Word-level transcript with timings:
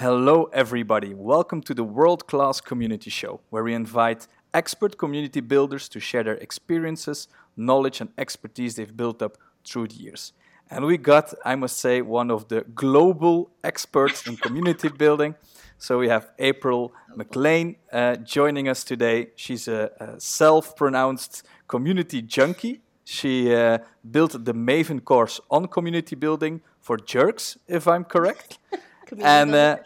Hello, 0.00 0.44
everybody. 0.54 1.12
Welcome 1.12 1.60
to 1.60 1.74
the 1.74 1.84
World 1.84 2.26
Class 2.26 2.62
Community 2.62 3.10
Show, 3.10 3.40
where 3.50 3.62
we 3.62 3.74
invite 3.74 4.26
expert 4.54 4.96
community 4.96 5.42
builders 5.42 5.90
to 5.90 6.00
share 6.00 6.22
their 6.22 6.36
experiences, 6.36 7.28
knowledge, 7.54 8.00
and 8.00 8.08
expertise 8.16 8.76
they've 8.76 8.96
built 8.96 9.20
up 9.20 9.36
through 9.62 9.88
the 9.88 9.96
years. 9.96 10.32
And 10.70 10.86
we 10.86 10.96
got, 10.96 11.34
I 11.44 11.54
must 11.54 11.76
say, 11.76 12.00
one 12.00 12.30
of 12.30 12.48
the 12.48 12.62
global 12.74 13.50
experts 13.62 14.26
in 14.26 14.38
community 14.38 14.88
building. 15.04 15.34
So 15.76 15.98
we 15.98 16.08
have 16.08 16.30
April 16.38 16.94
Maclean 17.14 17.76
uh, 17.92 18.16
joining 18.16 18.70
us 18.70 18.84
today. 18.84 19.32
She's 19.36 19.68
a, 19.68 19.90
a 20.00 20.18
self 20.18 20.76
pronounced 20.76 21.46
community 21.68 22.22
junkie. 22.22 22.80
She 23.04 23.54
uh, 23.54 23.80
built 24.10 24.46
the 24.46 24.54
Maven 24.54 25.04
course 25.04 25.42
on 25.50 25.66
community 25.68 26.16
building 26.16 26.62
for 26.80 26.96
jerks, 26.96 27.58
if 27.68 27.86
I'm 27.86 28.04
correct. 28.04 28.58
and 29.18 29.54
uh, 29.54 29.76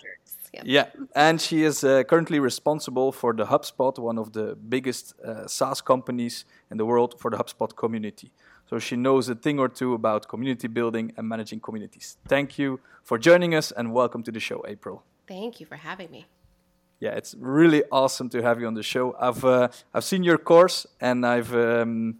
yeah, 0.62 0.86
and 1.14 1.40
she 1.40 1.64
is 1.64 1.82
uh, 1.82 2.04
currently 2.04 2.38
responsible 2.38 3.12
for 3.12 3.32
the 3.32 3.46
HubSpot, 3.46 3.98
one 3.98 4.18
of 4.18 4.32
the 4.32 4.56
biggest 4.56 5.14
uh, 5.20 5.46
SaaS 5.46 5.80
companies 5.80 6.44
in 6.70 6.76
the 6.76 6.84
world 6.84 7.18
for 7.18 7.30
the 7.30 7.36
HubSpot 7.36 7.74
community. 7.74 8.30
So 8.68 8.78
she 8.78 8.96
knows 8.96 9.28
a 9.28 9.34
thing 9.34 9.58
or 9.58 9.68
two 9.68 9.94
about 9.94 10.28
community 10.28 10.68
building 10.68 11.12
and 11.16 11.28
managing 11.28 11.60
communities. 11.60 12.16
Thank 12.28 12.58
you 12.58 12.80
for 13.02 13.18
joining 13.18 13.54
us 13.54 13.72
and 13.72 13.92
welcome 13.92 14.22
to 14.22 14.32
the 14.32 14.40
show, 14.40 14.64
April. 14.66 15.02
Thank 15.26 15.60
you 15.60 15.66
for 15.66 15.76
having 15.76 16.10
me. 16.10 16.26
Yeah, 17.00 17.10
it's 17.10 17.34
really 17.38 17.82
awesome 17.90 18.28
to 18.30 18.42
have 18.42 18.60
you 18.60 18.66
on 18.66 18.74
the 18.74 18.82
show. 18.82 19.14
I've 19.18 19.44
uh, 19.44 19.68
I've 19.92 20.04
seen 20.04 20.22
your 20.22 20.38
course 20.38 20.86
and 21.00 21.26
I've 21.26 21.54
um, 21.54 22.18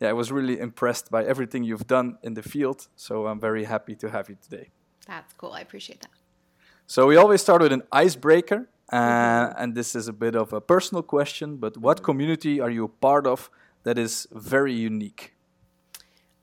yeah, 0.00 0.10
I 0.10 0.12
was 0.12 0.30
really 0.30 0.58
impressed 0.58 1.10
by 1.10 1.24
everything 1.24 1.64
you've 1.64 1.86
done 1.86 2.18
in 2.22 2.34
the 2.34 2.42
field. 2.42 2.88
So 2.96 3.26
I'm 3.26 3.40
very 3.40 3.64
happy 3.64 3.94
to 3.96 4.10
have 4.10 4.28
you 4.28 4.36
today. 4.42 4.70
That's 5.06 5.32
cool. 5.34 5.52
I 5.52 5.60
appreciate 5.60 6.00
that. 6.00 6.10
So 6.88 7.06
we 7.08 7.16
always 7.16 7.40
start 7.40 7.62
with 7.62 7.72
an 7.72 7.82
icebreaker, 7.90 8.68
uh, 8.92 8.96
mm-hmm. 8.96 9.62
and 9.62 9.74
this 9.74 9.96
is 9.96 10.06
a 10.06 10.12
bit 10.12 10.36
of 10.36 10.52
a 10.52 10.60
personal 10.60 11.02
question. 11.02 11.56
But 11.56 11.76
what 11.76 12.04
community 12.04 12.60
are 12.60 12.70
you 12.70 12.84
a 12.84 12.88
part 12.88 13.26
of 13.26 13.50
that 13.82 13.98
is 13.98 14.28
very 14.30 14.72
unique? 14.72 15.34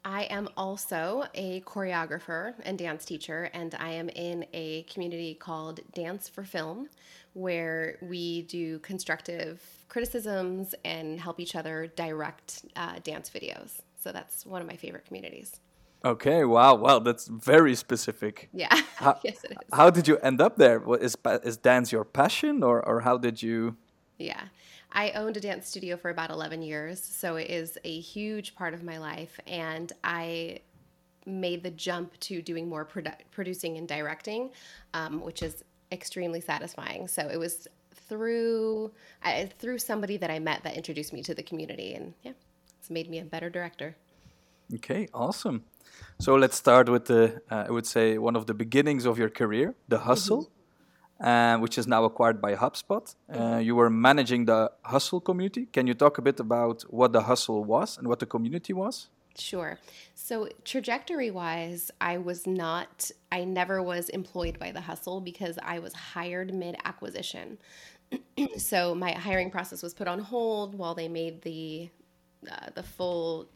I 0.03 0.23
am 0.23 0.49
also 0.57 1.23
a 1.33 1.61
choreographer 1.61 2.55
and 2.63 2.77
dance 2.77 3.05
teacher, 3.05 3.49
and 3.53 3.73
I 3.79 3.91
am 3.91 4.09
in 4.09 4.45
a 4.51 4.83
community 4.83 5.33
called 5.33 5.79
Dance 5.93 6.27
for 6.27 6.43
Film, 6.43 6.89
where 7.31 7.97
we 8.01 8.41
do 8.41 8.79
constructive 8.79 9.61
criticisms 9.87 10.75
and 10.83 11.21
help 11.21 11.39
each 11.39 11.55
other 11.55 11.87
direct 11.95 12.65
uh, 12.75 12.99
dance 13.01 13.29
videos. 13.29 13.79
So 13.97 14.11
that's 14.11 14.45
one 14.45 14.61
of 14.61 14.67
my 14.67 14.75
favorite 14.75 15.05
communities. 15.05 15.61
Okay, 16.05 16.43
wow, 16.43 16.75
wow, 16.75 16.99
that's 16.99 17.27
very 17.27 17.75
specific. 17.75 18.49
Yeah, 18.53 18.75
how, 18.97 19.17
yes, 19.23 19.43
it 19.45 19.51
is. 19.51 19.57
How 19.71 19.89
did 19.89 20.07
you 20.07 20.17
end 20.17 20.41
up 20.41 20.57
there? 20.57 20.83
Is 20.99 21.15
is 21.43 21.57
dance 21.57 21.91
your 21.91 22.03
passion, 22.03 22.61
or 22.61 22.85
or 22.85 23.01
how 23.01 23.17
did 23.17 23.41
you? 23.41 23.77
Yeah, 24.17 24.41
I 24.91 25.11
owned 25.11 25.37
a 25.37 25.39
dance 25.39 25.67
studio 25.67 25.97
for 25.97 26.09
about 26.09 26.29
11 26.29 26.61
years, 26.61 27.03
so 27.03 27.35
it 27.35 27.49
is 27.49 27.77
a 27.83 27.99
huge 27.99 28.55
part 28.55 28.73
of 28.73 28.83
my 28.83 28.97
life. 28.97 29.39
And 29.47 29.91
I 30.03 30.59
made 31.25 31.63
the 31.63 31.71
jump 31.71 32.19
to 32.19 32.41
doing 32.41 32.69
more 32.69 32.85
produ- 32.85 33.15
producing 33.31 33.77
and 33.77 33.87
directing, 33.87 34.51
um, 34.93 35.21
which 35.21 35.41
is 35.41 35.63
extremely 35.91 36.41
satisfying. 36.41 37.07
So 37.07 37.27
it 37.27 37.37
was 37.37 37.67
through 38.09 38.91
I, 39.23 39.49
through 39.57 39.79
somebody 39.79 40.17
that 40.17 40.29
I 40.29 40.39
met 40.39 40.63
that 40.63 40.75
introduced 40.75 41.13
me 41.13 41.23
to 41.23 41.33
the 41.33 41.43
community, 41.43 41.95
and 41.95 42.13
yeah, 42.21 42.33
it's 42.79 42.89
made 42.89 43.09
me 43.09 43.19
a 43.19 43.23
better 43.23 43.49
director. 43.49 43.95
Okay, 44.75 45.07
awesome. 45.13 45.63
So 46.19 46.35
let's 46.35 46.55
start 46.55 46.89
with 46.89 47.05
the 47.05 47.41
uh, 47.51 47.65
I 47.67 47.71
would 47.71 47.85
say 47.85 48.17
one 48.17 48.35
of 48.35 48.45
the 48.45 48.53
beginnings 48.53 49.05
of 49.05 49.17
your 49.17 49.29
career, 49.29 49.75
the 49.87 49.99
hustle. 49.99 50.43
Mm-hmm 50.43 50.53
uh, 51.23 51.57
which 51.57 51.77
is 51.77 51.87
now 51.87 52.03
acquired 52.03 52.41
by 52.41 52.55
HubSpot. 52.55 53.15
Uh, 53.31 53.37
mm-hmm. 53.37 53.61
you 53.61 53.75
were 53.75 53.89
managing 53.89 54.45
the 54.45 54.71
Hustle 54.83 55.21
community. 55.21 55.67
Can 55.67 55.87
you 55.87 55.93
talk 55.93 56.17
a 56.17 56.21
bit 56.21 56.39
about 56.39 56.81
what 56.83 57.13
the 57.13 57.21
Hustle 57.21 57.63
was 57.63 57.97
and 57.97 58.07
what 58.07 58.19
the 58.19 58.25
community 58.25 58.73
was? 58.73 59.09
Sure. 59.37 59.79
So, 60.13 60.49
trajectory 60.63 61.31
wise, 61.31 61.89
I 62.01 62.17
was 62.17 62.45
not, 62.45 63.09
I 63.31 63.45
never 63.45 63.81
was 63.81 64.09
employed 64.09 64.59
by 64.59 64.71
the 64.71 64.81
Hustle 64.81 65.21
because 65.21 65.57
I 65.63 65.79
was 65.79 65.93
hired 65.93 66.53
mid 66.53 66.75
acquisition. 66.83 67.57
so, 68.57 68.93
my 68.93 69.11
hiring 69.11 69.49
process 69.49 69.81
was 69.81 69.93
put 69.93 70.07
on 70.07 70.19
hold 70.19 70.75
while 70.75 70.93
they 70.93 71.07
made 71.07 71.41
the 71.41 71.89
uh, 72.51 72.69
the 72.75 72.83
full 72.83 73.47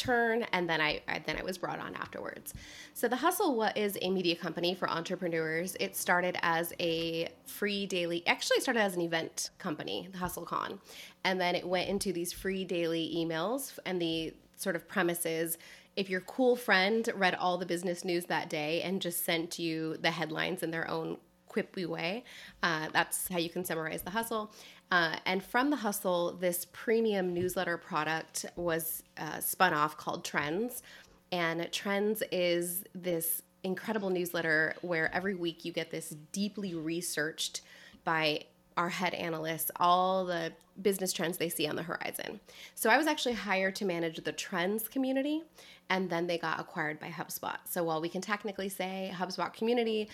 turn 0.00 0.44
and 0.52 0.68
then 0.68 0.80
I, 0.80 1.02
I, 1.06 1.20
then 1.24 1.36
I 1.36 1.42
was 1.42 1.58
brought 1.58 1.78
on 1.78 1.94
afterwards. 1.94 2.54
So 2.94 3.06
the 3.08 3.16
Hustle 3.16 3.54
what 3.56 3.76
is 3.76 3.98
a 4.00 4.10
media 4.10 4.34
company 4.34 4.74
for 4.74 4.88
entrepreneurs. 4.88 5.76
It 5.78 5.94
started 5.96 6.36
as 6.42 6.72
a 6.80 7.28
free 7.46 7.86
daily 7.86 8.26
actually 8.26 8.60
started 8.60 8.80
as 8.80 8.94
an 8.94 9.02
event 9.02 9.50
company, 9.58 10.08
the 10.10 10.18
Hustle 10.18 10.44
Con. 10.44 10.80
And 11.24 11.40
then 11.40 11.54
it 11.54 11.66
went 11.66 11.88
into 11.88 12.12
these 12.12 12.32
free 12.32 12.64
daily 12.64 13.12
emails 13.16 13.78
and 13.84 14.00
the 14.00 14.34
sort 14.56 14.76
of 14.76 14.88
premises 14.88 15.58
if 15.96 16.08
your 16.08 16.20
cool 16.22 16.56
friend 16.56 17.08
read 17.14 17.34
all 17.34 17.58
the 17.58 17.66
business 17.66 18.04
news 18.04 18.26
that 18.26 18.48
day 18.48 18.80
and 18.82 19.02
just 19.02 19.24
sent 19.24 19.58
you 19.58 19.96
the 19.98 20.10
headlines 20.10 20.62
in 20.62 20.70
their 20.70 20.88
own 20.88 21.18
quippy 21.50 21.86
way, 21.86 22.24
uh, 22.62 22.88
that's 22.92 23.28
how 23.28 23.38
you 23.38 23.50
can 23.50 23.64
summarize 23.64 24.02
the 24.02 24.10
hustle. 24.10 24.52
Uh, 24.90 25.16
and 25.24 25.42
from 25.42 25.70
the 25.70 25.76
hustle, 25.76 26.32
this 26.32 26.66
premium 26.72 27.32
newsletter 27.32 27.76
product 27.76 28.46
was 28.56 29.02
uh, 29.18 29.38
spun 29.38 29.72
off 29.72 29.96
called 29.96 30.24
Trends. 30.24 30.82
And 31.30 31.70
Trends 31.72 32.22
is 32.32 32.84
this 32.94 33.42
incredible 33.62 34.10
newsletter 34.10 34.74
where 34.80 35.14
every 35.14 35.34
week 35.34 35.64
you 35.64 35.72
get 35.72 35.90
this 35.90 36.16
deeply 36.32 36.74
researched 36.74 37.60
by 38.04 38.44
our 38.76 38.88
head 38.88 39.14
analysts 39.14 39.70
all 39.76 40.24
the 40.24 40.52
business 40.80 41.12
trends 41.12 41.36
they 41.36 41.48
see 41.48 41.68
on 41.68 41.76
the 41.76 41.82
horizon. 41.82 42.40
So 42.74 42.88
I 42.88 42.96
was 42.96 43.06
actually 43.06 43.34
hired 43.34 43.76
to 43.76 43.84
manage 43.84 44.16
the 44.24 44.32
trends 44.32 44.88
community 44.88 45.42
and 45.90 46.08
then 46.08 46.26
they 46.26 46.38
got 46.38 46.58
acquired 46.58 46.98
by 46.98 47.08
HubSpot. 47.08 47.56
So 47.64 47.84
while 47.84 48.00
we 48.00 48.08
can 48.08 48.22
technically 48.22 48.68
say 48.68 49.12
HubSpot 49.14 49.52
community, 49.52 50.08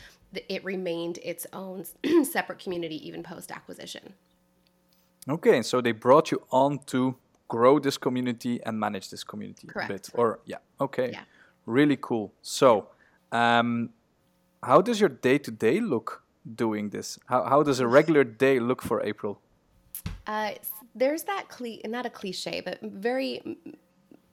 it 0.49 0.65
remained 0.65 1.19
its 1.23 1.47
own 1.53 1.85
separate 2.25 2.59
community 2.59 3.07
even 3.07 3.23
post 3.23 3.53
acquisition. 3.53 4.15
Okay, 5.29 5.63
so 5.63 5.81
they 5.81 5.93
brought 5.93 6.31
you 6.31 6.43
on 6.51 6.79
to 6.87 7.17
grow 7.49 7.79
this 7.79 7.99
community 7.99 8.61
and 8.65 8.79
manage 8.79 9.11
this 9.11 9.25
community 9.25 9.67
Correct. 9.67 9.91
a 9.91 9.93
bit. 9.93 10.11
Or 10.15 10.41
yeah, 10.45 10.59
okay. 10.81 11.11
Yeah. 11.13 11.23
Really 11.67 11.99
cool. 12.01 12.33
So, 12.43 12.89
um, 13.33 13.91
how 14.63 14.81
does 14.81 15.01
your 15.01 15.09
day 15.09 15.39
to 15.39 15.51
day 15.51 15.81
look 15.81 16.23
doing 16.55 16.91
this? 16.91 17.19
How 17.27 17.45
how 17.45 17.63
does 17.63 17.81
a 17.81 17.89
regular 17.89 18.25
day 18.25 18.61
look 18.61 18.83
for 18.83 19.03
April? 19.03 19.41
Uh, 20.27 20.53
there's 20.95 21.25
that 21.25 21.49
cli- 21.49 21.83
not 21.85 22.07
a 22.07 22.11
cliche, 22.11 22.61
but 22.61 22.81
very 22.83 23.59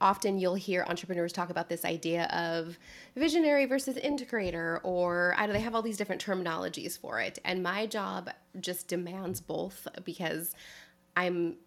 often 0.03 0.37
you'll 0.37 0.55
hear 0.55 0.85
entrepreneurs 0.87 1.31
talk 1.31 1.49
about 1.49 1.69
this 1.69 1.85
idea 1.85 2.25
of 2.25 2.77
visionary 3.15 3.65
versus 3.65 3.95
integrator, 3.95 4.79
or 4.83 5.33
I 5.37 5.45
know 5.45 5.53
they 5.53 5.61
have 5.61 5.73
all 5.73 5.81
these 5.81 5.97
different 5.97 6.23
terminologies 6.23 6.99
for 6.99 7.19
it. 7.21 7.39
And 7.45 7.63
my 7.63 7.85
job 7.85 8.29
just 8.59 8.87
demands 8.87 9.39
both 9.39 9.87
because 10.03 10.55
I'm 11.15 11.57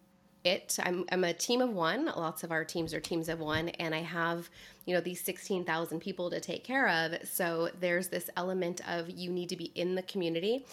it. 0.43 0.77
I'm, 0.81 1.05
I'm 1.11 1.23
a 1.23 1.33
team 1.33 1.61
of 1.61 1.71
one. 1.71 2.05
Lots 2.05 2.43
of 2.43 2.51
our 2.51 2.63
teams 2.63 2.93
are 2.93 2.99
teams 2.99 3.27
of 3.29 3.39
one, 3.39 3.69
and 3.69 3.93
I 3.93 3.99
have, 3.99 4.49
you 4.85 4.93
know, 4.93 5.01
these 5.01 5.21
16,000 5.21 5.99
people 5.99 6.29
to 6.29 6.39
take 6.39 6.63
care 6.63 6.87
of. 6.87 7.27
So 7.27 7.69
there's 7.79 8.07
this 8.07 8.29
element 8.37 8.81
of 8.87 9.09
you 9.09 9.29
need 9.31 9.49
to 9.49 9.57
be 9.57 9.71
in 9.75 9.95
the 9.95 10.03
community 10.03 10.65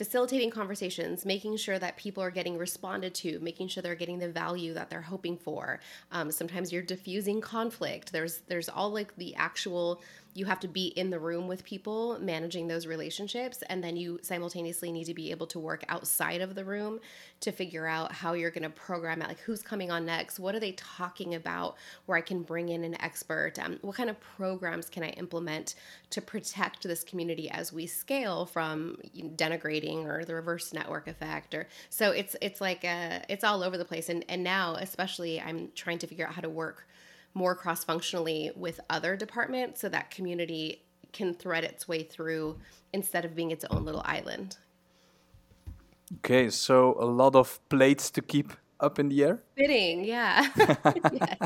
facilitating 0.00 0.50
conversations, 0.50 1.26
making 1.26 1.58
sure 1.58 1.78
that 1.78 1.94
people 1.98 2.22
are 2.22 2.30
getting 2.30 2.56
responded 2.56 3.14
to, 3.14 3.38
making 3.40 3.68
sure 3.68 3.82
they're 3.82 3.94
getting 3.94 4.18
the 4.18 4.30
value 4.30 4.72
that 4.72 4.88
they're 4.88 5.02
hoping 5.02 5.36
for. 5.36 5.78
Um, 6.10 6.30
sometimes 6.30 6.72
you're 6.72 6.80
diffusing 6.80 7.42
conflict. 7.42 8.10
There's 8.10 8.38
there's 8.48 8.70
all 8.70 8.90
like 8.90 9.14
the 9.16 9.34
actual 9.34 10.00
you 10.34 10.44
have 10.44 10.60
to 10.60 10.68
be 10.68 10.88
in 10.88 11.10
the 11.10 11.18
room 11.18 11.48
with 11.48 11.64
people 11.64 12.18
managing 12.20 12.68
those 12.68 12.86
relationships 12.86 13.62
and 13.68 13.82
then 13.82 13.96
you 13.96 14.18
simultaneously 14.22 14.92
need 14.92 15.04
to 15.04 15.14
be 15.14 15.30
able 15.30 15.46
to 15.46 15.58
work 15.58 15.84
outside 15.88 16.40
of 16.40 16.54
the 16.54 16.64
room 16.64 17.00
to 17.40 17.50
figure 17.50 17.86
out 17.86 18.12
how 18.12 18.34
you're 18.34 18.50
going 18.50 18.62
to 18.62 18.70
program 18.70 19.22
it 19.22 19.28
like 19.28 19.40
who's 19.40 19.62
coming 19.62 19.90
on 19.90 20.06
next? 20.06 20.38
What 20.38 20.54
are 20.54 20.60
they 20.60 20.72
talking 20.72 21.34
about 21.34 21.76
where 22.06 22.16
i 22.16 22.20
can 22.20 22.42
bring 22.42 22.68
in 22.68 22.84
an 22.84 23.00
expert? 23.00 23.58
Um, 23.58 23.78
what 23.82 23.96
kind 23.96 24.10
of 24.10 24.20
programs 24.20 24.88
can 24.88 25.02
i 25.02 25.10
implement 25.10 25.74
to 26.10 26.20
protect 26.20 26.82
this 26.84 27.02
community 27.02 27.50
as 27.50 27.72
we 27.72 27.86
scale 27.86 28.46
from 28.46 28.98
denigrating 29.36 30.04
or 30.06 30.24
the 30.24 30.34
reverse 30.34 30.72
network 30.72 31.08
effect 31.08 31.54
or 31.54 31.66
so 31.88 32.10
it's 32.12 32.36
it's 32.40 32.60
like 32.60 32.84
uh, 32.84 33.20
it's 33.28 33.44
all 33.44 33.62
over 33.62 33.76
the 33.76 33.84
place. 33.84 34.08
And 34.08 34.24
and 34.28 34.44
now 34.44 34.74
especially 34.76 35.40
i'm 35.40 35.70
trying 35.74 35.98
to 35.98 36.06
figure 36.06 36.26
out 36.26 36.34
how 36.34 36.42
to 36.42 36.48
work 36.48 36.86
more 37.34 37.54
cross 37.54 37.84
functionally 37.84 38.50
with 38.56 38.80
other 38.90 39.16
departments 39.16 39.80
so 39.80 39.88
that 39.88 40.10
community 40.10 40.82
can 41.12 41.34
thread 41.34 41.64
its 41.64 41.88
way 41.88 42.02
through 42.02 42.58
instead 42.92 43.24
of 43.24 43.34
being 43.34 43.50
its 43.50 43.64
own 43.70 43.84
little 43.84 44.02
island. 44.04 44.56
Okay, 46.18 46.50
so 46.50 46.96
a 46.98 47.04
lot 47.04 47.36
of 47.36 47.60
plates 47.68 48.10
to 48.10 48.22
keep 48.22 48.52
up 48.80 48.98
in 48.98 49.08
the 49.08 49.22
air? 49.22 49.42
Fitting, 49.56 50.04
yeah. 50.04 50.48
yes. 51.12 51.38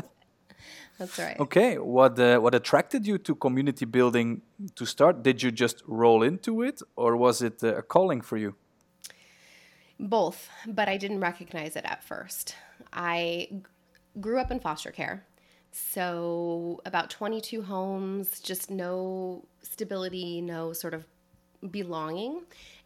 That's 0.97 1.19
right. 1.19 1.39
Okay, 1.39 1.77
what 1.77 2.17
uh, 2.17 2.39
what 2.39 2.55
attracted 2.55 3.05
you 3.05 3.17
to 3.17 3.35
community 3.35 3.85
building 3.85 4.41
to 4.75 4.85
start? 4.85 5.23
Did 5.23 5.43
you 5.43 5.51
just 5.51 5.83
roll 5.85 6.23
into 6.23 6.61
it, 6.61 6.81
or 6.95 7.17
was 7.17 7.41
it 7.41 7.61
uh, 7.63 7.75
a 7.75 7.81
calling 7.81 8.21
for 8.21 8.37
you? 8.37 8.55
Both, 9.99 10.49
but 10.67 10.87
I 10.87 10.97
didn't 10.97 11.19
recognize 11.19 11.75
it 11.75 11.85
at 11.85 12.03
first. 12.03 12.55
I 12.93 13.47
g- 13.51 13.61
grew 14.21 14.39
up 14.39 14.51
in 14.51 14.59
foster 14.59 14.91
care, 14.91 15.25
so 15.77 16.79
about 16.85 17.09
22 17.09 17.61
homes, 17.61 18.39
just 18.39 18.71
no 18.71 19.43
stability, 19.61 20.39
no 20.39 20.71
sort 20.71 20.93
of 20.93 21.03
belonging, 21.69 22.43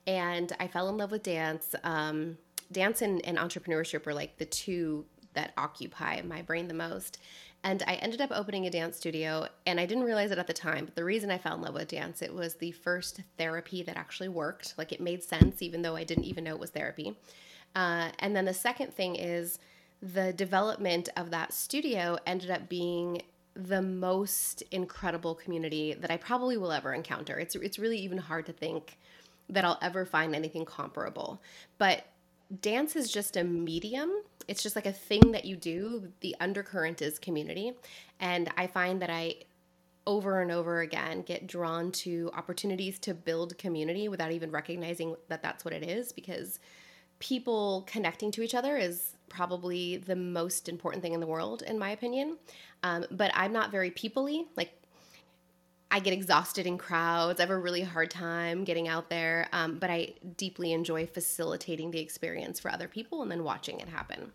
and 0.08 0.52
I 0.60 0.68
fell 0.68 0.90
in 0.90 0.98
love 0.98 1.12
with 1.12 1.22
dance. 1.22 1.76
Um, 1.84 2.40
dance 2.72 3.04
and, 3.04 3.24
and 3.28 3.38
entrepreneurship 3.38 4.08
were 4.08 4.14
like 4.16 4.40
the 4.40 4.46
two 4.46 5.06
that 5.34 5.54
occupy 5.56 6.22
my 6.24 6.42
brain 6.42 6.68
the 6.68 6.74
most. 6.74 7.20
And 7.64 7.84
I 7.86 7.94
ended 7.96 8.22
up 8.22 8.32
opening 8.34 8.66
a 8.66 8.72
dance 8.72 8.98
studio, 8.98 9.48
and 9.68 9.80
I 9.80 9.86
didn't 9.86 10.06
realize 10.06 10.32
it 10.32 10.40
at 10.40 10.48
the 10.48 10.54
time. 10.54 10.86
But 10.86 10.96
the 10.96 11.04
reason 11.04 11.30
I 11.30 11.38
fell 11.38 11.54
in 11.56 11.62
love 11.62 11.76
with 11.76 11.90
dance, 11.90 12.24
it 12.24 12.34
was 12.34 12.56
the 12.56 12.72
first 12.72 13.22
therapy 13.38 13.84
that 13.84 13.98
actually 13.98 14.30
worked. 14.30 14.74
Like 14.80 14.92
it 14.92 15.00
made 15.00 15.24
sense, 15.24 15.62
even 15.62 15.84
though 15.84 15.96
I 15.96 16.06
didn't 16.06 16.24
even 16.24 16.44
know 16.44 16.56
it 16.56 16.60
was 16.60 16.72
therapy. 16.72 17.16
Uh, 17.76 18.10
and 18.18 18.36
then 18.36 18.46
the 18.46 18.54
second 18.54 18.96
thing 18.96 19.16
is 19.16 19.60
the 20.01 20.34
development 20.34 21.10
of 21.18 21.31
that 21.31 21.54
studio 21.54 22.18
ended 22.25 22.50
up 22.50 22.69
being 22.69 23.22
the 23.54 23.81
most 23.81 24.63
incredible 24.72 25.36
community 25.36 25.94
that 25.94 26.12
I 26.12 26.18
probably 26.18 26.56
will 26.57 26.72
ever 26.72 26.94
encounter. 26.94 27.38
It's 27.40 27.56
it's 27.56 27.80
really 27.80 27.98
even 28.00 28.18
hard 28.18 28.46
to 28.46 28.54
think 28.54 28.98
that 29.50 29.66
I'll 29.66 29.80
ever 29.81 30.06
find 30.06 30.36
anything 30.36 30.63
comparable. 30.63 31.42
But 31.78 32.06
dance 32.62 32.96
is 32.96 33.12
just 33.12 33.36
a 33.36 33.44
medium. 33.44 34.12
It's 34.48 34.63
just 34.63 34.75
like 34.75 34.86
a 34.86 34.94
thing 34.94 35.31
that 35.31 35.46
you 35.46 35.56
do. 35.56 36.12
The 36.22 36.36
undercurrent 36.40 37.02
is 37.02 37.19
community. 37.19 37.74
And 38.19 38.50
I 38.57 38.68
find 38.68 39.02
that 39.02 39.10
I 39.10 39.36
over 40.07 40.42
and 40.42 40.52
over 40.52 40.80
again 40.81 41.22
get 41.22 41.45
drawn 41.45 41.92
to 41.92 42.31
opportunities 42.34 42.98
to 43.00 43.13
build 43.13 43.57
community 43.57 44.07
without 44.07 44.31
even 44.31 44.50
recognizing 44.50 45.16
that 45.28 45.44
that's 45.44 45.63
what 45.63 45.74
it 45.74 45.84
is 45.84 46.12
because 46.12 46.60
people 47.19 47.84
connecting 47.86 48.31
to 48.31 48.42
each 48.42 48.56
other 48.56 48.78
is 48.78 49.16
probably 49.30 49.98
the 49.98 50.16
most 50.16 50.68
important 50.68 51.04
thing 51.04 51.14
in 51.14 51.20
the 51.20 51.28
world 51.28 51.62
in 51.64 51.78
my 51.78 51.92
opinion 51.92 52.38
um, 52.84 53.06
but 53.12 53.31
i'm 53.34 53.54
not 53.54 53.72
very 53.72 53.92
peoply 53.92 54.46
like 54.58 54.74
I 55.92 56.00
get 56.00 56.14
exhausted 56.14 56.68
in 56.68 56.78
crowds. 56.78 57.40
I 57.40 57.44
have 57.44 57.50
a 57.50 57.58
really 57.58 57.81
hard 57.81 58.12
time 58.12 58.64
getting 58.64 58.88
out 58.88 59.10
there, 59.10 59.48
um, 59.52 59.80
but 59.80 59.90
I 59.90 60.14
deeply 60.38 60.72
enjoy 60.72 61.08
facilitating 61.08 61.90
the 61.90 62.00
experience 62.00 62.60
for 62.60 62.70
other 62.70 62.88
people 62.88 63.24
and 63.24 63.31
then 63.31 63.44
watching 63.44 63.80
it 63.80 63.90
happen. 63.90 64.31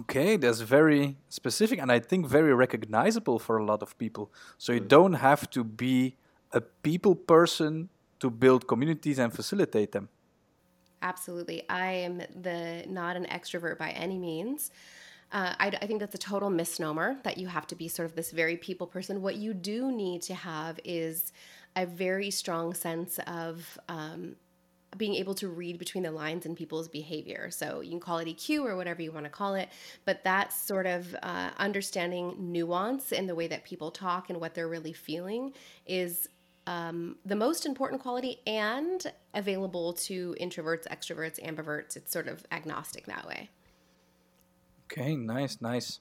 Okay, 0.00 0.36
that's 0.36 0.60
very 0.60 1.16
specific 1.28 1.78
and 1.80 1.90
I 1.90 2.00
think 2.00 2.26
very 2.26 2.52
recognizable 2.54 3.38
for 3.38 3.58
a 3.58 3.64
lot 3.64 3.82
of 3.82 3.96
people. 3.98 4.32
So 4.56 4.72
you 4.72 4.80
don't 4.80 5.14
have 5.14 5.48
to 5.50 5.62
be 5.64 6.16
a 6.52 6.60
people 6.60 7.14
person 7.14 7.88
to 8.20 8.30
build 8.30 8.66
communities 8.66 9.18
and 9.18 9.32
facilitate 9.32 9.92
them. 9.92 10.08
Absolutely. 11.02 11.68
I 11.68 11.92
am 11.92 12.18
the 12.18 12.84
not 12.88 13.16
an 13.16 13.26
extrovert 13.26 13.78
by 13.78 13.90
any 13.90 14.18
means. 14.18 14.70
Uh, 15.30 15.54
I, 15.58 15.66
I, 15.82 15.86
think 15.86 16.00
that's 16.00 16.14
a 16.14 16.18
total 16.18 16.48
misnomer 16.48 17.18
that 17.22 17.36
you 17.36 17.48
have 17.48 17.66
to 17.66 17.74
be 17.74 17.86
sort 17.86 18.08
of 18.08 18.16
this 18.16 18.30
very 18.30 18.56
people 18.56 18.86
person. 18.86 19.20
What 19.20 19.36
you 19.36 19.52
do 19.52 19.92
need 19.92 20.22
to 20.22 20.34
have 20.34 20.80
is 20.84 21.32
a 21.76 21.84
very 21.84 22.30
strong 22.30 22.72
sense 22.72 23.20
of 23.26 23.78
um, 23.90 24.36
being 24.96 25.14
able 25.14 25.34
to 25.34 25.48
read 25.48 25.78
between 25.78 26.02
the 26.02 26.10
lines 26.10 26.46
in 26.46 26.54
people's 26.54 26.88
behavior. 26.88 27.50
So 27.50 27.82
you 27.82 27.90
can 27.90 28.00
call 28.00 28.18
it 28.18 28.28
EQ 28.28 28.64
or 28.64 28.76
whatever 28.76 29.02
you 29.02 29.12
want 29.12 29.24
to 29.24 29.30
call 29.30 29.54
it, 29.54 29.68
but 30.06 30.24
that 30.24 30.52
sort 30.52 30.86
of 30.86 31.14
uh, 31.22 31.50
understanding 31.58 32.34
nuance 32.38 33.12
in 33.12 33.26
the 33.26 33.34
way 33.34 33.48
that 33.48 33.64
people 33.64 33.90
talk 33.90 34.30
and 34.30 34.40
what 34.40 34.54
they're 34.54 34.68
really 34.68 34.94
feeling 34.94 35.52
is 35.86 36.28
um, 36.68 37.16
the 37.24 37.34
most 37.34 37.64
important 37.64 38.02
quality 38.02 38.40
and 38.46 39.10
available 39.32 39.94
to 39.94 40.36
introverts, 40.38 40.86
extroverts, 40.86 41.42
ambiverts. 41.42 41.96
It's 41.96 42.12
sort 42.12 42.28
of 42.28 42.44
agnostic 42.52 43.06
that 43.06 43.26
way. 43.26 43.48
Okay, 44.84 45.16
nice, 45.16 45.62
nice. 45.62 46.00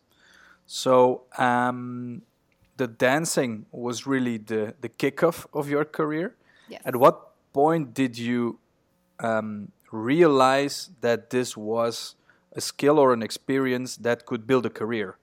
So 0.65 1.23
um, 1.37 2.23
the 2.75 2.87
dancing 2.87 3.65
was 3.71 4.05
really 4.05 4.37
the 4.37 4.73
the 4.81 4.89
kickoff 4.89 5.45
of 5.53 5.69
your 5.69 5.85
career. 5.85 6.35
Yes. 6.67 6.81
At 6.83 6.97
what 6.97 7.15
point 7.53 7.93
did 7.93 8.17
you 8.17 8.59
um, 9.21 9.71
realize 9.91 10.89
that 10.99 11.29
this 11.29 11.55
was 11.55 12.15
a 12.51 12.59
skill 12.59 12.99
or 12.99 13.13
an 13.13 13.23
experience 13.23 13.95
that 13.97 14.25
could 14.25 14.45
build 14.45 14.65
a 14.65 14.69
career? 14.69 15.15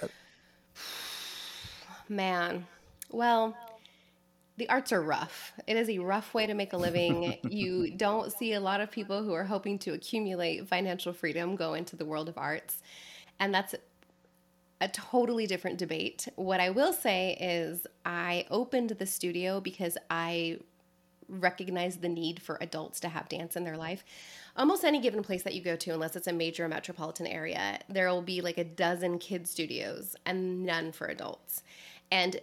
Man, 2.08 2.66
well, 3.10 3.54
the 4.58 4.68
arts 4.68 4.92
are 4.92 5.00
rough. 5.00 5.52
It 5.66 5.76
is 5.76 5.88
a 5.88 5.98
rough 5.98 6.34
way 6.34 6.46
to 6.46 6.52
make 6.52 6.72
a 6.72 6.76
living. 6.76 7.38
you 7.48 7.90
don't 7.90 8.32
see 8.32 8.52
a 8.52 8.60
lot 8.60 8.80
of 8.80 8.90
people 8.90 9.22
who 9.22 9.32
are 9.32 9.44
hoping 9.44 9.78
to 9.80 9.92
accumulate 9.92 10.68
financial 10.68 11.12
freedom 11.12 11.56
go 11.56 11.74
into 11.74 11.96
the 11.96 12.04
world 12.04 12.28
of 12.28 12.36
arts. 12.36 12.82
And 13.38 13.54
that's 13.54 13.74
a 14.80 14.88
totally 14.88 15.46
different 15.46 15.78
debate. 15.78 16.28
What 16.36 16.60
I 16.60 16.70
will 16.70 16.92
say 16.92 17.36
is, 17.40 17.86
I 18.04 18.46
opened 18.50 18.90
the 18.90 19.06
studio 19.06 19.60
because 19.60 19.96
I 20.10 20.58
recognize 21.28 21.98
the 21.98 22.08
need 22.08 22.40
for 22.40 22.58
adults 22.60 23.00
to 23.00 23.08
have 23.08 23.28
dance 23.28 23.54
in 23.54 23.64
their 23.64 23.76
life. 23.76 24.04
Almost 24.56 24.84
any 24.84 25.00
given 25.00 25.22
place 25.22 25.42
that 25.42 25.54
you 25.54 25.62
go 25.62 25.76
to, 25.76 25.90
unless 25.90 26.16
it's 26.16 26.26
a 26.26 26.32
major 26.32 26.66
metropolitan 26.68 27.26
area, 27.26 27.80
there 27.88 28.08
will 28.08 28.22
be 28.22 28.40
like 28.40 28.58
a 28.58 28.64
dozen 28.64 29.18
kid 29.18 29.46
studios 29.46 30.16
and 30.26 30.64
none 30.64 30.90
for 30.90 31.06
adults. 31.06 31.62
And 32.10 32.40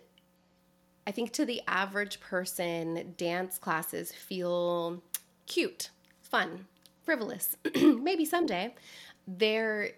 I 1.08 1.12
think 1.12 1.32
to 1.34 1.46
the 1.46 1.62
average 1.68 2.20
person, 2.20 3.14
dance 3.18 3.58
classes 3.58 4.12
feel 4.12 5.04
cute, 5.46 5.90
fun, 6.22 6.66
frivolous. 7.04 7.56
Maybe 7.76 8.26
someday. 8.26 8.74
They're 9.28 9.92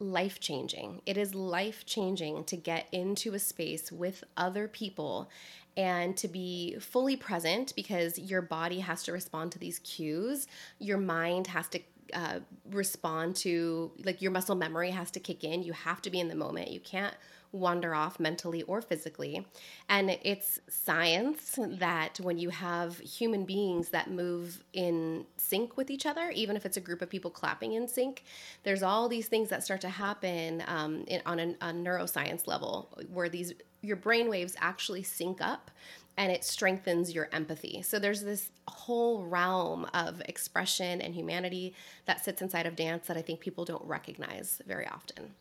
life 0.00 0.40
changing. 0.40 1.02
It 1.06 1.16
is 1.16 1.34
life 1.34 1.84
changing 1.84 2.44
to 2.44 2.56
get 2.56 2.86
into 2.92 3.34
a 3.34 3.38
space 3.38 3.90
with 3.90 4.24
other 4.36 4.68
people 4.68 5.28
and 5.76 6.16
to 6.16 6.28
be 6.28 6.76
fully 6.80 7.16
present 7.16 7.72
because 7.76 8.18
your 8.18 8.42
body 8.42 8.80
has 8.80 9.02
to 9.04 9.12
respond 9.12 9.52
to 9.52 9.58
these 9.58 9.78
cues. 9.80 10.46
Your 10.78 10.98
mind 10.98 11.48
has 11.48 11.68
to 11.68 11.80
uh, 12.14 12.40
respond 12.70 13.36
to, 13.36 13.92
like, 14.04 14.22
your 14.22 14.32
muscle 14.32 14.56
memory 14.56 14.90
has 14.90 15.10
to 15.12 15.20
kick 15.20 15.44
in. 15.44 15.62
You 15.62 15.72
have 15.72 16.00
to 16.02 16.10
be 16.10 16.20
in 16.20 16.28
the 16.28 16.34
moment. 16.34 16.70
You 16.70 16.80
can't 16.80 17.14
wander 17.52 17.94
off 17.94 18.20
mentally 18.20 18.62
or 18.62 18.82
physically. 18.82 19.46
And 19.88 20.10
it's 20.22 20.60
science 20.68 21.58
that 21.58 22.20
when 22.20 22.38
you 22.38 22.50
have 22.50 22.98
human 22.98 23.44
beings 23.44 23.88
that 23.90 24.10
move 24.10 24.62
in 24.72 25.24
sync 25.36 25.76
with 25.76 25.90
each 25.90 26.06
other, 26.06 26.30
even 26.34 26.56
if 26.56 26.66
it's 26.66 26.76
a 26.76 26.80
group 26.80 27.02
of 27.02 27.08
people 27.08 27.30
clapping 27.30 27.72
in 27.72 27.88
sync, 27.88 28.24
there's 28.64 28.82
all 28.82 29.08
these 29.08 29.28
things 29.28 29.48
that 29.48 29.64
start 29.64 29.80
to 29.82 29.88
happen 29.88 30.62
um, 30.66 31.04
in, 31.06 31.22
on 31.24 31.38
a, 31.38 31.54
a 31.60 31.72
neuroscience 31.72 32.46
level 32.46 32.90
where 33.12 33.28
these 33.28 33.54
your 33.80 33.96
brain 33.96 34.28
waves 34.28 34.56
actually 34.60 35.04
sync 35.04 35.40
up 35.40 35.70
and 36.16 36.32
it 36.32 36.42
strengthens 36.42 37.14
your 37.14 37.28
empathy. 37.30 37.80
So 37.82 38.00
there's 38.00 38.22
this 38.22 38.50
whole 38.66 39.22
realm 39.22 39.86
of 39.94 40.20
expression 40.22 41.00
and 41.00 41.14
humanity 41.14 41.74
that 42.06 42.24
sits 42.24 42.42
inside 42.42 42.66
of 42.66 42.74
dance 42.74 43.06
that 43.06 43.16
I 43.16 43.22
think 43.22 43.38
people 43.38 43.64
don't 43.64 43.84
recognize 43.84 44.60
very 44.66 44.86
often. 44.88 45.34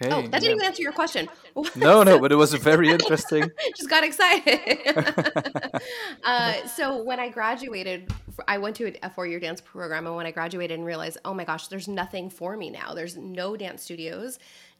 Okay. 0.00 0.14
Oh, 0.14 0.22
that 0.22 0.30
didn't 0.30 0.44
yeah. 0.44 0.50
even 0.50 0.64
answer 0.64 0.82
your 0.82 0.92
question. 0.92 1.28
no, 1.74 2.02
no, 2.04 2.20
but 2.20 2.30
it 2.30 2.36
was 2.36 2.54
very 2.54 2.88
interesting. 2.90 3.50
Just 3.76 3.90
got 3.90 4.04
excited. 4.04 4.80
uh, 6.24 6.66
so 6.66 7.02
when 7.02 7.18
I 7.18 7.28
graduated, 7.28 8.12
I 8.46 8.58
went 8.58 8.76
to 8.76 8.94
a 9.02 9.10
four-year 9.10 9.40
dance 9.40 9.60
program, 9.60 10.06
and 10.06 10.14
when 10.14 10.26
I 10.26 10.30
graduated 10.30 10.78
and 10.78 10.86
realized, 10.86 11.18
oh 11.24 11.34
my 11.34 11.44
gosh, 11.44 11.66
there's 11.66 11.88
nothing 11.88 12.30
for 12.30 12.56
me 12.56 12.70
now. 12.70 12.94
There's 12.94 13.16
no 13.16 13.56
dance 13.56 13.82
studios 13.82 14.38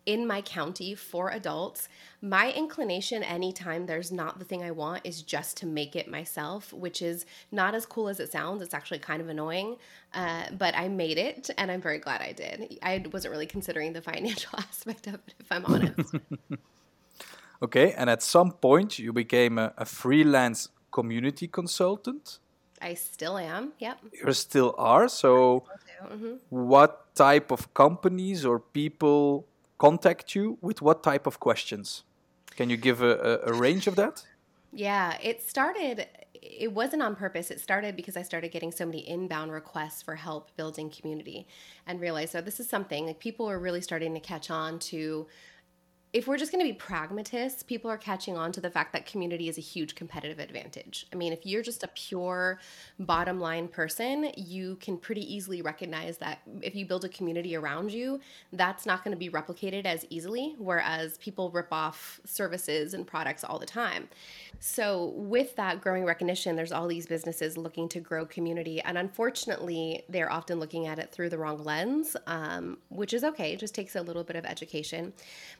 in 0.09 0.27
my 0.27 0.41
county 0.41 0.95
for 0.95 1.31
adults, 1.33 1.87
my 2.23 2.51
inclination 2.53 3.23
anytime 3.23 3.85
there's 3.85 4.11
not 4.11 4.39
the 4.39 4.45
thing 4.47 4.63
I 4.63 4.71
want 4.71 5.03
is 5.05 5.21
just 5.21 5.59
to 5.59 5.67
make 5.67 5.95
it 5.95 6.09
myself, 6.09 6.73
which 6.73 7.03
is 7.03 7.27
not 7.53 7.75
as 7.75 7.85
cool 7.85 8.09
as 8.09 8.19
it 8.19 8.33
sounds. 8.33 8.63
It's 8.63 8.73
actually 8.73 9.01
kind 9.01 9.21
of 9.21 9.29
annoying, 9.29 9.77
uh, 10.15 10.45
but 10.57 10.75
I 10.75 10.89
made 10.89 11.19
it 11.19 11.51
and 11.59 11.71
I'm 11.71 11.83
very 11.83 11.99
glad 11.99 12.23
I 12.23 12.33
did. 12.33 12.79
I 12.83 13.05
wasn't 13.13 13.33
really 13.33 13.45
considering 13.47 13.93
the 13.93 14.01
financial 14.01 14.53
aspect 14.59 15.09
of 15.09 15.15
it, 15.15 15.35
if 15.41 15.53
I'm 15.53 15.67
honest. 15.67 16.15
okay, 17.63 17.93
and 17.93 18.09
at 18.09 18.23
some 18.23 18.53
point 18.53 18.99
you 18.99 19.13
became 19.13 19.59
a, 19.59 19.75
a 19.77 19.85
freelance 19.85 20.71
community 20.91 21.47
consultant. 21.49 22.39
I 22.81 22.95
still 22.95 23.37
am. 23.37 23.73
Yep. 23.79 23.99
You 24.25 24.33
still 24.33 24.75
are. 24.79 25.07
So, 25.09 25.65
mm-hmm. 26.03 26.35
what 26.49 27.15
type 27.15 27.51
of 27.51 27.75
companies 27.75 28.47
or 28.47 28.59
people 28.61 29.48
contact 29.79 30.35
you 30.35 30.59
with 30.61 30.83
what 30.83 31.03
type 31.03 31.27
of 31.27 31.41
questions? 31.41 32.05
Can 32.57 32.71
you 32.71 32.77
give 32.77 33.03
a, 33.03 33.41
a, 33.47 33.51
a 33.51 33.53
range 33.53 33.87
of 33.87 33.97
that? 33.97 34.25
Yeah, 34.73 35.17
it 35.23 35.43
started 35.43 36.07
it 36.41 36.73
wasn't 36.73 37.03
on 37.03 37.17
purpose. 37.17 37.51
It 37.51 37.61
started 37.61 37.97
because 37.97 38.17
I 38.17 38.23
started 38.23 38.53
getting 38.53 38.71
so 38.71 38.87
many 38.87 39.09
inbound 39.09 39.53
requests 39.53 40.03
for 40.03 40.15
help 40.15 40.55
building 40.57 40.91
community 40.91 41.47
and 41.87 42.01
realized 42.01 42.33
so 42.33 42.41
this 42.41 42.61
is 42.61 42.69
something 42.69 43.07
like 43.07 43.19
people 43.19 43.49
are 43.51 43.59
really 43.59 43.81
starting 43.81 44.15
to 44.15 44.21
catch 44.21 44.51
on 44.51 44.79
to 44.79 45.27
if 46.13 46.27
we're 46.27 46.39
just 46.39 46.51
going 46.51 46.65
to 46.65 46.73
be 46.73 46.77
pragmatists, 46.77 47.63
people 47.63 47.91
are 47.91 47.99
catching 47.99 48.39
on 48.39 48.51
to 48.53 48.63
the 48.63 48.71
fact 48.71 48.95
that 48.95 49.05
community 49.05 49.49
is 49.49 49.59
a 49.59 49.61
huge 49.61 49.95
competitive 49.95 50.39
advantage. 50.39 51.07
I 51.13 51.17
mean, 51.17 51.35
if 51.35 51.45
you're 51.45 51.63
just 51.63 51.83
a 51.83 51.89
pure 51.89 52.61
bottom 52.99 53.39
line 53.39 53.69
person, 53.69 54.31
you 54.35 54.77
can 54.77 54.97
pretty 54.97 55.21
easily 55.33 55.61
recognize 55.61 56.17
that 56.19 56.41
if 56.63 56.75
you 56.75 56.87
build 56.87 57.05
a 57.05 57.11
community 57.11 57.57
around 57.57 57.93
you, 57.93 58.21
that's 58.55 58.87
not 58.87 59.05
going 59.05 59.13
to 59.13 59.19
be 59.19 59.29
replicated 59.29 59.85
as 59.85 60.07
easily, 60.09 60.55
whereas 60.59 61.19
people 61.19 61.51
rip 61.51 61.71
off 61.73 62.21
services 62.25 62.95
and 62.95 63.07
products 63.07 63.45
all 63.45 63.59
the 63.59 63.67
time. 63.67 64.09
So, 64.61 65.13
with 65.15 65.55
that 65.57 65.81
growing 65.83 66.05
recognition, 66.05 66.57
there's 66.57 66.73
all 66.73 66.89
these 66.89 67.07
businesses 67.07 67.57
looking 67.57 67.89
to 67.91 68.01
grow 68.01 68.25
community. 68.25 68.81
And 68.81 68.99
unfortunately, 68.99 70.05
they're 70.09 70.33
often 70.33 70.59
looking 70.59 70.87
at 70.87 70.99
it 70.99 71.13
through 71.13 71.29
the 71.29 71.39
wrong 71.39 71.63
lens, 71.63 72.17
um, 72.27 72.79
which 72.89 73.13
is 73.13 73.23
okay. 73.25 73.53
It 73.53 73.61
just 73.61 73.75
takes 73.75 73.95
a 73.95 74.03
little 74.03 74.25
bit 74.25 74.37
of 74.37 74.45
education. 74.45 75.13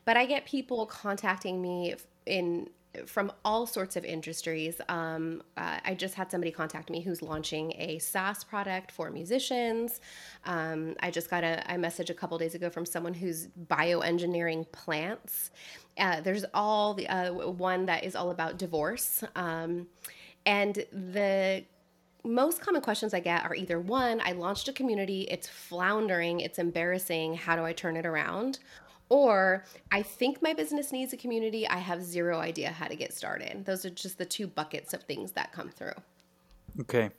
But 0.05 0.17
I 0.17 0.27
get 0.27 0.38
people 0.47 0.87
contacting 0.87 1.61
me 1.61 1.95
in 2.27 2.69
from 3.07 3.31
all 3.45 3.67
sorts 3.67 3.97
of 3.97 4.05
industries. 4.05 4.81
Um, 4.89 5.43
uh, 5.57 5.79
I 5.85 5.95
just 5.95 6.15
had 6.15 6.31
somebody 6.31 6.51
contact 6.51 6.91
me 6.91 7.01
who's 7.01 7.23
launching 7.23 7.73
a 7.77 7.99
SaaS 7.99 8.45
product 8.45 8.91
for 8.91 9.11
musicians. 9.11 10.01
Um, 10.47 10.97
I 11.01 11.11
just 11.11 11.31
got 11.31 11.45
a, 11.45 11.63
a, 11.73 11.79
message 11.79 12.11
a 12.11 12.15
couple 12.15 12.39
days 12.39 12.55
ago 12.55 12.71
from 12.71 12.87
someone 12.87 13.15
who's 13.15 13.49
bioengineering 13.69 14.71
plants. 14.73 15.51
Uh, 15.99 16.21
there's 16.21 16.45
all 16.55 16.95
the 16.95 17.07
uh, 17.09 17.33
one 17.33 17.87
that 17.87 18.05
is 18.05 18.17
all 18.17 18.31
about 18.31 18.59
divorce, 18.59 19.23
um, 19.37 19.87
and 20.47 20.85
the 20.93 21.65
most 22.25 22.61
common 22.61 22.83
questions 22.83 23.15
I 23.15 23.21
get 23.21 23.45
are 23.45 23.55
either 23.55 23.81
one, 23.81 24.21
I 24.25 24.33
launched 24.33 24.69
a 24.69 24.73
community, 24.73 25.23
it's 25.31 25.49
floundering, 25.49 26.41
it's 26.41 26.59
embarrassing, 26.59 27.35
how 27.35 27.57
do 27.57 27.65
I 27.65 27.73
turn 27.73 27.97
it 27.97 28.07
around? 28.07 28.59
Or 29.11 29.65
I 29.91 30.03
think 30.03 30.43
my 30.43 30.53
business 30.53 30.93
needs 30.93 31.13
a 31.13 31.17
community. 31.17 31.67
I 31.67 31.79
have 31.79 32.03
zero 32.03 32.39
idea 32.39 32.71
how 32.71 32.89
to 32.89 32.97
get 32.97 33.15
started. 33.15 33.65
Those 33.65 33.85
are 33.87 33.91
just 33.91 34.19
the 34.19 34.27
two 34.27 34.47
buckets 34.47 34.93
of 34.93 35.03
things 35.05 35.33
that 35.33 35.53
come 35.53 35.71
through. 35.71 35.95
Okay. 36.81 37.11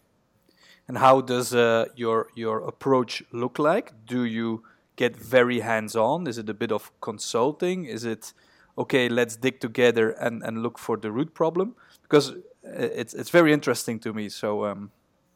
And 0.87 0.97
how 0.97 1.21
does 1.21 1.53
uh, 1.53 1.85
your 1.95 2.27
your 2.35 2.67
approach 2.67 3.23
look 3.31 3.59
like? 3.59 3.93
Do 4.05 4.23
you 4.23 4.63
get 4.95 5.15
very 5.15 5.59
hands 5.59 5.95
on? 5.95 6.27
Is 6.27 6.37
it 6.37 6.49
a 6.49 6.53
bit 6.53 6.71
of 6.71 6.91
consulting? 6.99 7.85
Is 7.85 8.05
it 8.05 8.33
okay? 8.77 9.09
Let's 9.09 9.35
dig 9.35 9.59
together 9.59 10.11
and, 10.11 10.43
and 10.43 10.63
look 10.63 10.79
for 10.79 10.97
the 10.97 11.11
root 11.11 11.33
problem 11.33 11.75
because 12.01 12.31
uh, 12.31 12.35
it's 12.63 13.13
it's 13.13 13.29
very 13.29 13.53
interesting 13.53 13.99
to 13.99 14.13
me. 14.13 14.29
So 14.29 14.65
um, 14.65 14.91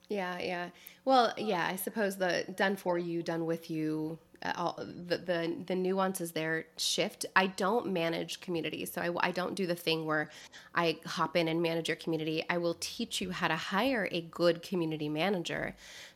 yeah, 0.09 0.39
yeah. 0.39 0.69
Well, 1.05 1.33
yeah. 1.37 1.67
I 1.71 1.75
suppose 1.75 2.17
the 2.17 2.45
done 2.55 2.75
for 2.75 2.97
you, 2.97 3.23
done 3.23 3.45
with 3.45 3.69
you 3.69 4.17
all 4.55 4.77
the, 4.77 5.17
the 5.17 5.55
the 5.65 5.75
nuances 5.75 6.31
there 6.31 6.65
shift. 6.77 7.25
I 7.35 7.47
don't 7.47 7.93
manage 7.93 8.41
communities, 8.41 8.91
so 8.91 9.01
I, 9.01 9.27
I 9.27 9.31
don't 9.31 9.55
do 9.55 9.65
the 9.65 9.75
thing 9.75 10.05
where 10.05 10.29
I 10.75 10.97
hop 11.05 11.35
in 11.37 11.47
and 11.47 11.61
manage 11.61 11.87
your 11.87 11.97
community. 11.97 12.43
I 12.49 12.57
will 12.57 12.75
teach 12.79 13.21
you 13.21 13.31
how 13.31 13.47
to 13.47 13.55
hire 13.55 14.07
a 14.11 14.21
good 14.21 14.61
community 14.61 15.09
manager, 15.09 15.75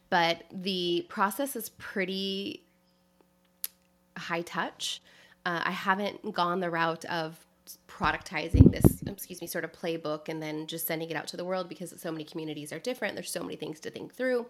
but 0.09 0.43
the 0.51 1.05
process 1.09 1.55
is 1.55 1.69
pretty 1.69 2.63
high 4.17 4.41
touch. 4.41 5.01
Uh, 5.45 5.61
I 5.63 5.71
haven't 5.71 6.33
gone 6.33 6.59
the 6.59 6.69
route 6.69 7.05
of 7.05 7.46
productizing 7.87 8.71
this 8.71 9.03
um, 9.07 9.13
excuse 9.13 9.41
me 9.41 9.47
sort 9.47 9.63
of 9.63 9.71
playbook 9.71 10.29
and 10.29 10.41
then 10.41 10.67
just 10.67 10.87
sending 10.87 11.09
it 11.09 11.15
out 11.15 11.27
to 11.27 11.37
the 11.37 11.45
world 11.45 11.69
because 11.69 11.93
so 11.97 12.11
many 12.11 12.23
communities 12.23 12.71
are 12.71 12.79
different. 12.79 13.15
There's 13.15 13.31
so 13.31 13.41
many 13.41 13.55
things 13.55 13.79
to 13.81 13.89
think 13.89 14.13
through. 14.13 14.45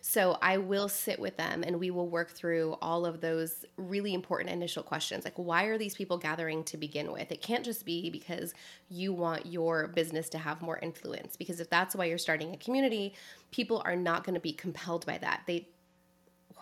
So 0.00 0.38
i 0.42 0.56
will 0.56 0.88
sit 0.88 1.18
with 1.18 1.36
them 1.36 1.62
and 1.64 1.78
we 1.78 1.90
will 1.90 2.08
work 2.08 2.30
through 2.30 2.76
all 2.82 3.06
of 3.06 3.20
those 3.20 3.64
really 3.76 4.14
important 4.14 4.50
initial 4.50 4.82
questions. 4.82 5.24
Like 5.24 5.36
why 5.36 5.64
are 5.64 5.78
these 5.78 5.94
people 5.94 6.18
gathering 6.18 6.64
to 6.64 6.76
begin 6.76 7.12
with? 7.12 7.30
It 7.30 7.42
can't 7.42 7.64
just 7.64 7.84
be 7.84 8.10
because 8.10 8.54
you 8.88 9.12
want 9.12 9.46
your 9.46 9.88
business 9.88 10.28
to 10.30 10.38
have 10.38 10.62
more 10.62 10.78
influence 10.78 11.36
because 11.36 11.60
if 11.60 11.70
that's 11.70 11.94
why 11.94 12.06
you're 12.06 12.18
starting 12.18 12.52
a 12.54 12.56
community 12.56 13.14
people 13.52 13.82
are 13.84 13.94
not 13.94 14.24
going 14.24 14.34
to 14.34 14.40
be 14.40 14.52
compelled 14.52 15.06
by 15.06 15.18
that. 15.18 15.42
They 15.46 15.68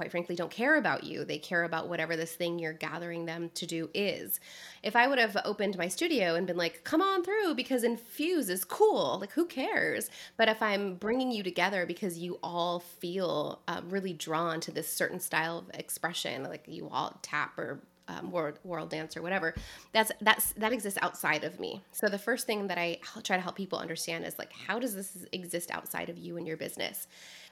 quite 0.01 0.11
frankly 0.11 0.35
don't 0.35 0.51
care 0.51 0.77
about 0.77 1.05
you. 1.05 1.27
They 1.27 1.37
care 1.37 1.63
about 1.63 1.91
whatever 1.91 2.17
this 2.17 2.33
thing 2.33 2.59
you're 2.59 2.73
gathering 2.73 3.27
them 3.27 3.51
to 3.53 3.67
do 3.67 3.91
is. 3.93 4.41
If 4.83 4.97
I 4.97 5.07
would 5.07 5.19
have 5.19 5.37
opened 5.45 5.77
my 5.77 5.89
studio 5.89 6.37
and 6.37 6.47
been 6.47 6.57
like, 6.57 6.85
come 6.85 7.03
on 7.03 7.23
through 7.23 7.55
because 7.55 7.85
Infuse 7.85 8.49
is 8.49 8.65
cool, 8.65 9.19
like 9.21 9.33
who 9.33 9.45
cares? 9.45 10.09
But 10.39 10.49
if 10.49 10.63
I'm 10.63 10.95
bringing 10.95 11.31
you 11.31 11.43
together 11.43 11.85
because 11.85 12.17
you 12.17 12.39
all 12.43 12.81
feel 12.81 13.61
um, 13.69 13.91
really 13.91 14.15
drawn 14.15 14.59
to 14.61 14.71
this 14.71 14.89
certain 14.89 15.21
style 15.21 15.59
of 15.59 15.71
expression, 15.75 16.45
like 16.45 16.65
you 16.67 16.89
all 16.91 17.19
tap 17.21 17.59
or 17.59 17.81
um, 18.09 18.33
world 18.33 18.59
world 18.65 18.91
dance 18.91 19.17
or 19.17 19.23
whatever 19.23 19.55
that's 19.93 20.11
that's 20.21 20.53
that 20.55 20.73
exists 20.73 20.99
outside 21.01 21.45
of 21.45 21.61
me 21.61 21.81
so 21.93 22.09
the 22.09 22.19
first 22.19 22.45
thing 22.45 22.67
that 22.67 22.77
i 22.77 22.99
try 23.23 23.37
to 23.37 23.43
help 23.43 23.55
people 23.55 23.79
understand 23.79 24.25
is 24.25 24.37
like 24.37 24.53
how 24.53 24.81
does 24.81 24.97
this 24.97 25.27
exist 25.31 25.71
outside 25.71 26.09
of 26.09 26.19
you 26.19 26.37
and 26.37 26.45
your 26.45 26.57
business 26.57 27.07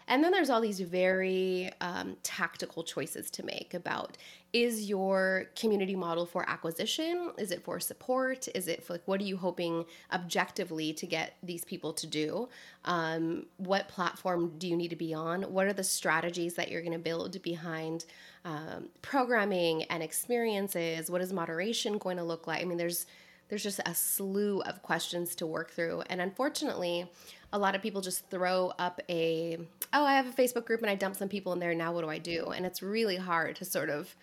and 0.08 0.24
then 0.24 0.32
there's 0.32 0.50
all 0.50 0.60
these 0.60 0.80
very 0.80 1.70
um, 1.80 2.16
tactical 2.22 2.82
choices 2.82 3.30
to 3.32 3.44
make 3.44 3.74
about 3.74 4.16
is 4.54 4.88
your 4.88 5.44
community 5.56 5.94
model 5.94 6.24
for 6.24 6.48
acquisition? 6.48 7.32
Is 7.36 7.50
it 7.50 7.62
for 7.62 7.78
support? 7.78 8.48
Is 8.54 8.66
it 8.66 8.82
for 8.82 8.94
like 8.94 9.02
what 9.04 9.20
are 9.20 9.24
you 9.24 9.36
hoping 9.36 9.84
objectively 10.10 10.94
to 10.94 11.06
get 11.06 11.34
these 11.42 11.64
people 11.64 11.92
to 11.92 12.06
do? 12.06 12.48
Um, 12.86 13.46
what 13.58 13.88
platform 13.88 14.54
do 14.56 14.66
you 14.66 14.76
need 14.76 14.88
to 14.88 14.96
be 14.96 15.12
on? 15.12 15.42
What 15.42 15.66
are 15.66 15.74
the 15.74 15.84
strategies 15.84 16.54
that 16.54 16.70
you're 16.70 16.80
going 16.80 16.94
to 16.94 16.98
build 16.98 17.40
behind 17.42 18.06
um, 18.46 18.88
programming 19.02 19.84
and 19.84 20.02
experiences? 20.02 21.10
What 21.10 21.20
is 21.20 21.32
moderation 21.32 21.98
going 21.98 22.16
to 22.16 22.24
look 22.24 22.46
like? 22.46 22.62
I 22.62 22.64
mean, 22.64 22.78
there's 22.78 23.06
there's 23.48 23.62
just 23.62 23.80
a 23.86 23.94
slew 23.94 24.60
of 24.62 24.82
questions 24.82 25.34
to 25.36 25.46
work 25.46 25.70
through, 25.70 26.02
and 26.08 26.20
unfortunately, 26.20 27.10
a 27.52 27.58
lot 27.58 27.74
of 27.74 27.82
people 27.82 28.00
just 28.00 28.28
throw 28.30 28.72
up 28.78 29.00
a 29.08 29.58
oh 29.92 30.04
i 30.04 30.14
have 30.14 30.26
a 30.26 30.32
facebook 30.32 30.64
group 30.64 30.80
and 30.82 30.90
i 30.90 30.94
dump 30.94 31.16
some 31.16 31.28
people 31.28 31.52
in 31.52 31.58
there. 31.58 31.74
Now 31.74 31.92
what 31.92 32.02
do 32.02 32.10
i 32.10 32.18
do? 32.18 32.46
And 32.46 32.66
it's 32.66 32.82
really 32.82 33.16
hard 33.16 33.56
to 33.56 33.64
sort 33.64 33.90
of 33.90 34.14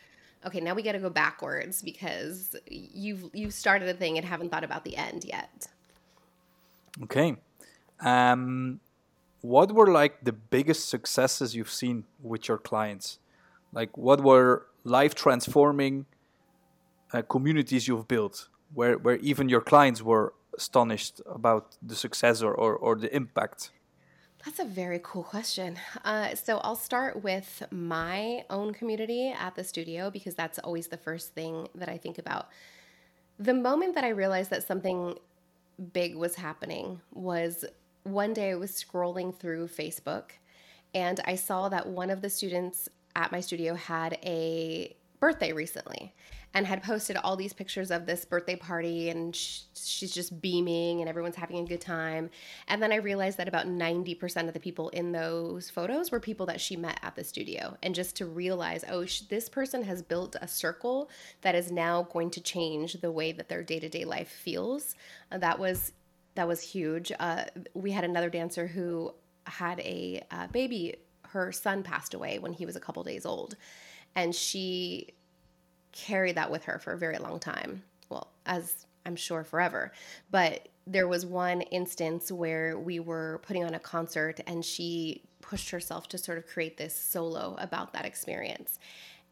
okay 0.45 0.59
now 0.59 0.73
we 0.73 0.83
got 0.83 0.93
to 0.93 0.99
go 0.99 1.09
backwards 1.09 1.81
because 1.81 2.55
you've 2.67 3.29
you've 3.33 3.53
started 3.53 3.89
a 3.89 3.93
thing 3.93 4.17
and 4.17 4.25
haven't 4.25 4.49
thought 4.49 4.63
about 4.63 4.83
the 4.83 4.95
end 4.95 5.25
yet. 5.25 5.67
Okay. 7.03 7.35
Um, 7.99 8.79
what 9.41 9.71
were 9.71 9.91
like 9.91 10.23
the 10.23 10.31
biggest 10.31 10.89
successes 10.89 11.55
you've 11.55 11.71
seen 11.71 12.05
with 12.21 12.47
your 12.47 12.57
clients? 12.57 13.19
Like 13.73 13.97
what 13.97 14.21
were 14.23 14.67
life 14.83 15.15
transforming 15.15 16.05
uh, 17.13 17.21
communities 17.23 17.87
you've 17.87 18.07
built 18.07 18.47
where 18.73 18.97
where 18.97 19.17
even 19.17 19.49
your 19.49 19.61
clients 19.61 20.01
were 20.01 20.33
astonished 20.57 21.21
about 21.25 21.77
the 21.81 21.95
success 21.95 22.41
or, 22.41 22.53
or, 22.53 22.75
or 22.75 22.95
the 22.95 23.13
impact? 23.15 23.71
That's 24.45 24.59
a 24.59 24.65
very 24.65 24.99
cool 25.03 25.23
question. 25.23 25.77
Uh, 26.03 26.35
so 26.35 26.59
I'll 26.59 26.75
start 26.75 27.23
with 27.23 27.63
my 27.71 28.45
own 28.51 28.73
community 28.73 29.29
at 29.31 29.55
the 29.55 29.63
studio 29.63 30.11
because 30.11 30.35
that's 30.35 30.59
always 30.59 30.87
the 30.87 30.97
first 30.97 31.33
thing 31.33 31.67
that 31.73 31.89
I 31.89 31.97
think 31.97 32.19
about. 32.19 32.49
The 33.39 33.55
moment 33.55 33.95
that 33.95 34.03
I 34.03 34.09
realized 34.09 34.51
that 34.51 34.65
something 34.65 35.17
big 35.93 36.15
was 36.15 36.35
happening 36.35 37.01
was 37.11 37.65
one 38.03 38.33
day 38.33 38.51
I 38.51 38.55
was 38.55 38.71
scrolling 38.71 39.35
through 39.35 39.67
Facebook 39.67 40.25
and 40.93 41.19
I 41.25 41.35
saw 41.35 41.67
that 41.69 41.87
one 41.87 42.11
of 42.11 42.21
the 42.21 42.29
students 42.29 42.87
at 43.15 43.31
my 43.31 43.39
studio 43.39 43.73
had 43.73 44.19
a 44.23 44.95
birthday 45.25 45.51
recently 45.51 46.13
and 46.53 46.67
had 46.67 46.83
posted 46.83 47.17
all 47.17 47.35
these 47.35 47.51
pictures 47.51 47.89
of 47.89 48.05
this 48.05 48.25
birthday 48.25 48.55
party 48.55 49.09
and 49.09 49.35
sh- 49.35 49.61
she's 49.73 50.11
just 50.11 50.39
beaming 50.39 50.99
and 50.99 51.09
everyone's 51.09 51.35
having 51.35 51.57
a 51.57 51.65
good 51.65 51.81
time. 51.81 52.29
And 52.67 52.79
then 52.79 52.91
i 52.91 52.97
realized 52.97 53.39
that 53.39 53.47
about 53.47 53.65
90% 53.65 54.47
of 54.47 54.53
the 54.53 54.59
people 54.59 54.89
in 54.89 55.11
those 55.11 55.67
photos 55.67 56.11
were 56.11 56.19
people 56.19 56.45
that 56.45 56.61
she 56.61 56.75
met 56.75 56.99
at 57.01 57.15
the 57.15 57.23
studio. 57.23 57.75
And 57.81 57.95
just 57.95 58.15
to 58.17 58.27
realize 58.27 58.85
oh 58.87 59.03
sh- 59.05 59.21
this 59.21 59.49
person 59.49 59.81
has 59.81 60.03
built 60.03 60.35
a 60.39 60.47
circle 60.47 61.09
that 61.41 61.55
is 61.55 61.71
now 61.71 62.03
going 62.13 62.29
to 62.29 62.39
change 62.39 62.93
the 62.93 63.11
way 63.11 63.31
that 63.31 63.49
their 63.49 63.63
day-to-day 63.63 64.05
life 64.05 64.29
feels. 64.29 64.93
Uh, 65.31 65.39
that 65.39 65.57
was 65.57 65.91
that 66.35 66.47
was 66.47 66.61
huge. 66.61 67.11
Uh, 67.19 67.45
we 67.73 67.89
had 67.89 68.03
another 68.03 68.29
dancer 68.29 68.67
who 68.67 69.11
had 69.45 69.79
a 69.79 70.21
uh, 70.29 70.45
baby. 70.47 70.97
Her 71.29 71.51
son 71.51 71.81
passed 71.81 72.13
away 72.13 72.37
when 72.37 72.53
he 72.53 72.67
was 72.67 72.75
a 72.75 72.79
couple 72.79 73.03
days 73.03 73.25
old 73.25 73.55
and 74.15 74.33
she 74.33 75.13
carried 75.91 76.35
that 76.35 76.51
with 76.51 76.63
her 76.65 76.79
for 76.79 76.93
a 76.93 76.97
very 76.97 77.17
long 77.17 77.39
time. 77.39 77.83
Well, 78.09 78.31
as 78.45 78.85
I'm 79.05 79.15
sure 79.15 79.43
forever. 79.43 79.91
But 80.31 80.67
there 80.87 81.07
was 81.07 81.25
one 81.25 81.61
instance 81.61 82.31
where 82.31 82.77
we 82.77 82.99
were 82.99 83.41
putting 83.43 83.63
on 83.63 83.73
a 83.73 83.79
concert 83.79 84.39
and 84.45 84.63
she 84.63 85.23
pushed 85.41 85.69
herself 85.69 86.07
to 86.09 86.17
sort 86.17 86.37
of 86.37 86.45
create 86.47 86.77
this 86.77 86.95
solo 86.95 87.55
about 87.59 87.93
that 87.93 88.05
experience. 88.05 88.79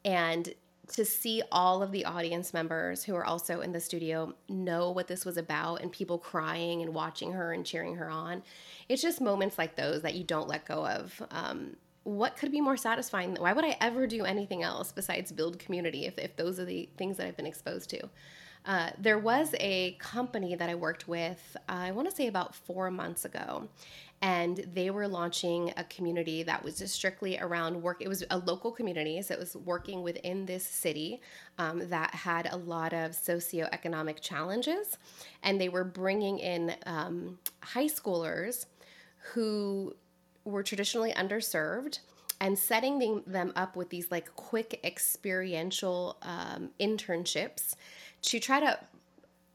And 0.06 0.54
to 0.94 1.06
see 1.06 1.42
all 1.52 1.82
of 1.82 1.92
the 1.92 2.06
audience 2.06 2.54
members 2.54 3.04
who 3.04 3.16
are 3.16 3.26
also 3.26 3.62
in 3.62 3.72
the 3.72 3.80
studio 3.80 4.34
know 4.50 4.92
what 4.92 5.08
this 5.08 5.26
was 5.26 5.38
about 5.38 5.82
and 5.82 5.92
people 5.92 6.18
crying 6.18 6.82
and 6.82 6.94
watching 6.94 7.32
her 7.32 7.54
and 7.54 7.66
cheering 7.66 7.96
her 7.96 8.10
on, 8.10 8.44
it's 8.90 9.02
just 9.02 9.22
moments 9.22 9.58
like 9.58 9.76
those 9.76 10.02
that 10.02 10.16
you 10.16 10.24
don't 10.24 10.48
let 10.48 10.66
go 10.66 10.86
of. 10.86 11.22
Um, 11.32 11.78
what 12.04 12.36
could 12.36 12.52
be 12.52 12.62
more 12.62 12.78
satisfying? 12.78 13.36
Why 13.36 13.54
would 13.54 13.66
I 13.66 13.78
ever 13.80 14.08
do 14.08 14.26
anything 14.26 14.62
else 14.62 14.92
besides 14.92 15.32
build 15.32 15.60
community 15.60 16.06
if, 16.06 16.18
if 16.18 16.36
those 16.36 16.60
are 16.60 16.66
the 16.66 16.90
things 16.98 17.18
that 17.18 17.28
I've 17.28 17.38
been 17.38 17.46
exposed 17.46 17.90
to? 17.92 18.10
Uh, 18.66 18.92
there 18.98 19.20
was 19.20 19.54
a 19.60 19.94
company 20.00 20.56
that 20.56 20.70
I 20.70 20.76
worked 20.76 21.08
with, 21.08 21.58
I 21.68 21.92
want 21.92 22.10
to 22.10 22.16
say 22.16 22.28
about 22.28 22.56
four 22.56 22.90
months 22.90 23.26
ago, 23.26 23.68
and 24.22 24.66
they 24.74 24.90
were 24.90 25.06
launching 25.06 25.74
a 25.76 25.84
community 25.84 26.44
that 26.44 26.64
was 26.64 26.82
strictly 26.90 27.38
around 27.38 27.82
work. 27.82 27.98
It 28.02 28.08
was 28.08 28.24
a 28.30 28.38
local 28.38 28.72
community, 28.72 29.22
so 29.22 29.34
it 29.34 29.40
was 29.40 29.58
working 29.58 30.02
within 30.02 30.46
this 30.46 30.66
city 30.66 31.22
um, 31.58 31.90
that 31.90 32.16
had 32.16 32.48
a 32.54 32.56
lot 32.56 32.94
of 32.94 33.12
socioeconomic 33.12 34.22
challenges, 34.22 34.98
and 35.44 35.60
they 35.60 35.68
were 35.68 35.84
bringing 35.84 36.40
in 36.40 36.74
um, 36.86 37.38
high 37.62 37.88
schoolers 37.88 38.66
who 39.34 39.94
were 40.46 40.64
traditionally 40.64 41.14
underserved 41.14 42.00
and 42.42 42.58
setting 42.58 43.24
them 43.26 43.54
up 43.56 43.76
with 43.76 43.90
these 43.90 44.12
like 44.12 44.36
quick 44.36 44.80
experiential 44.84 46.18
um, 46.24 46.70
internships 46.80 47.76
to 48.22 48.40
try 48.40 48.60
to 48.60 48.78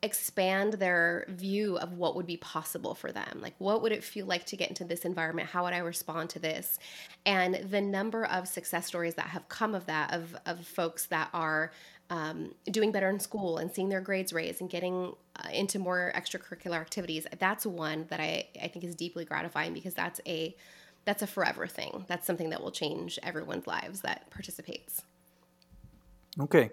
expand 0.02 0.74
their 0.74 1.24
view 1.28 1.76
of 1.78 1.94
what 1.94 2.14
would 2.14 2.26
be 2.26 2.36
possible 2.36 2.94
for 2.94 3.10
them. 3.10 3.40
Like, 3.40 3.54
what 3.58 3.82
would 3.82 3.90
it 3.90 4.04
feel 4.04 4.26
like 4.26 4.46
to 4.46 4.56
get 4.56 4.68
into 4.68 4.84
this 4.84 5.04
environment? 5.04 5.48
How 5.48 5.64
would 5.64 5.72
I 5.72 5.78
respond 5.78 6.30
to 6.30 6.38
this? 6.38 6.78
And 7.26 7.56
the 7.56 7.80
number 7.80 8.24
of 8.24 8.46
success 8.46 8.86
stories 8.86 9.16
that 9.16 9.26
have 9.26 9.48
come 9.48 9.74
of 9.74 9.86
that, 9.86 10.14
of, 10.14 10.36
of 10.46 10.64
folks 10.66 11.06
that 11.06 11.30
are 11.32 11.72
um, 12.10 12.54
doing 12.70 12.92
better 12.92 13.10
in 13.10 13.18
school 13.18 13.58
and 13.58 13.72
seeing 13.72 13.88
their 13.88 14.00
grades 14.00 14.32
raised 14.32 14.60
and 14.60 14.70
getting 14.70 15.14
into 15.52 15.78
more 15.78 16.12
extracurricular 16.14 16.80
activities, 16.80 17.26
that's 17.38 17.64
one 17.66 18.06
that 18.10 18.20
I, 18.20 18.48
I 18.62 18.68
think 18.68 18.84
is 18.84 18.94
deeply 18.94 19.24
gratifying 19.24 19.72
because 19.72 19.94
that's 19.94 20.20
a 20.26 20.54
that's 21.04 21.22
a 21.22 21.26
forever 21.26 21.66
thing. 21.66 22.04
That's 22.06 22.26
something 22.26 22.50
that 22.50 22.62
will 22.62 22.70
change 22.70 23.18
everyone's 23.22 23.66
lives 23.66 24.02
that 24.02 24.28
participates. 24.30 25.02
Okay. 26.38 26.70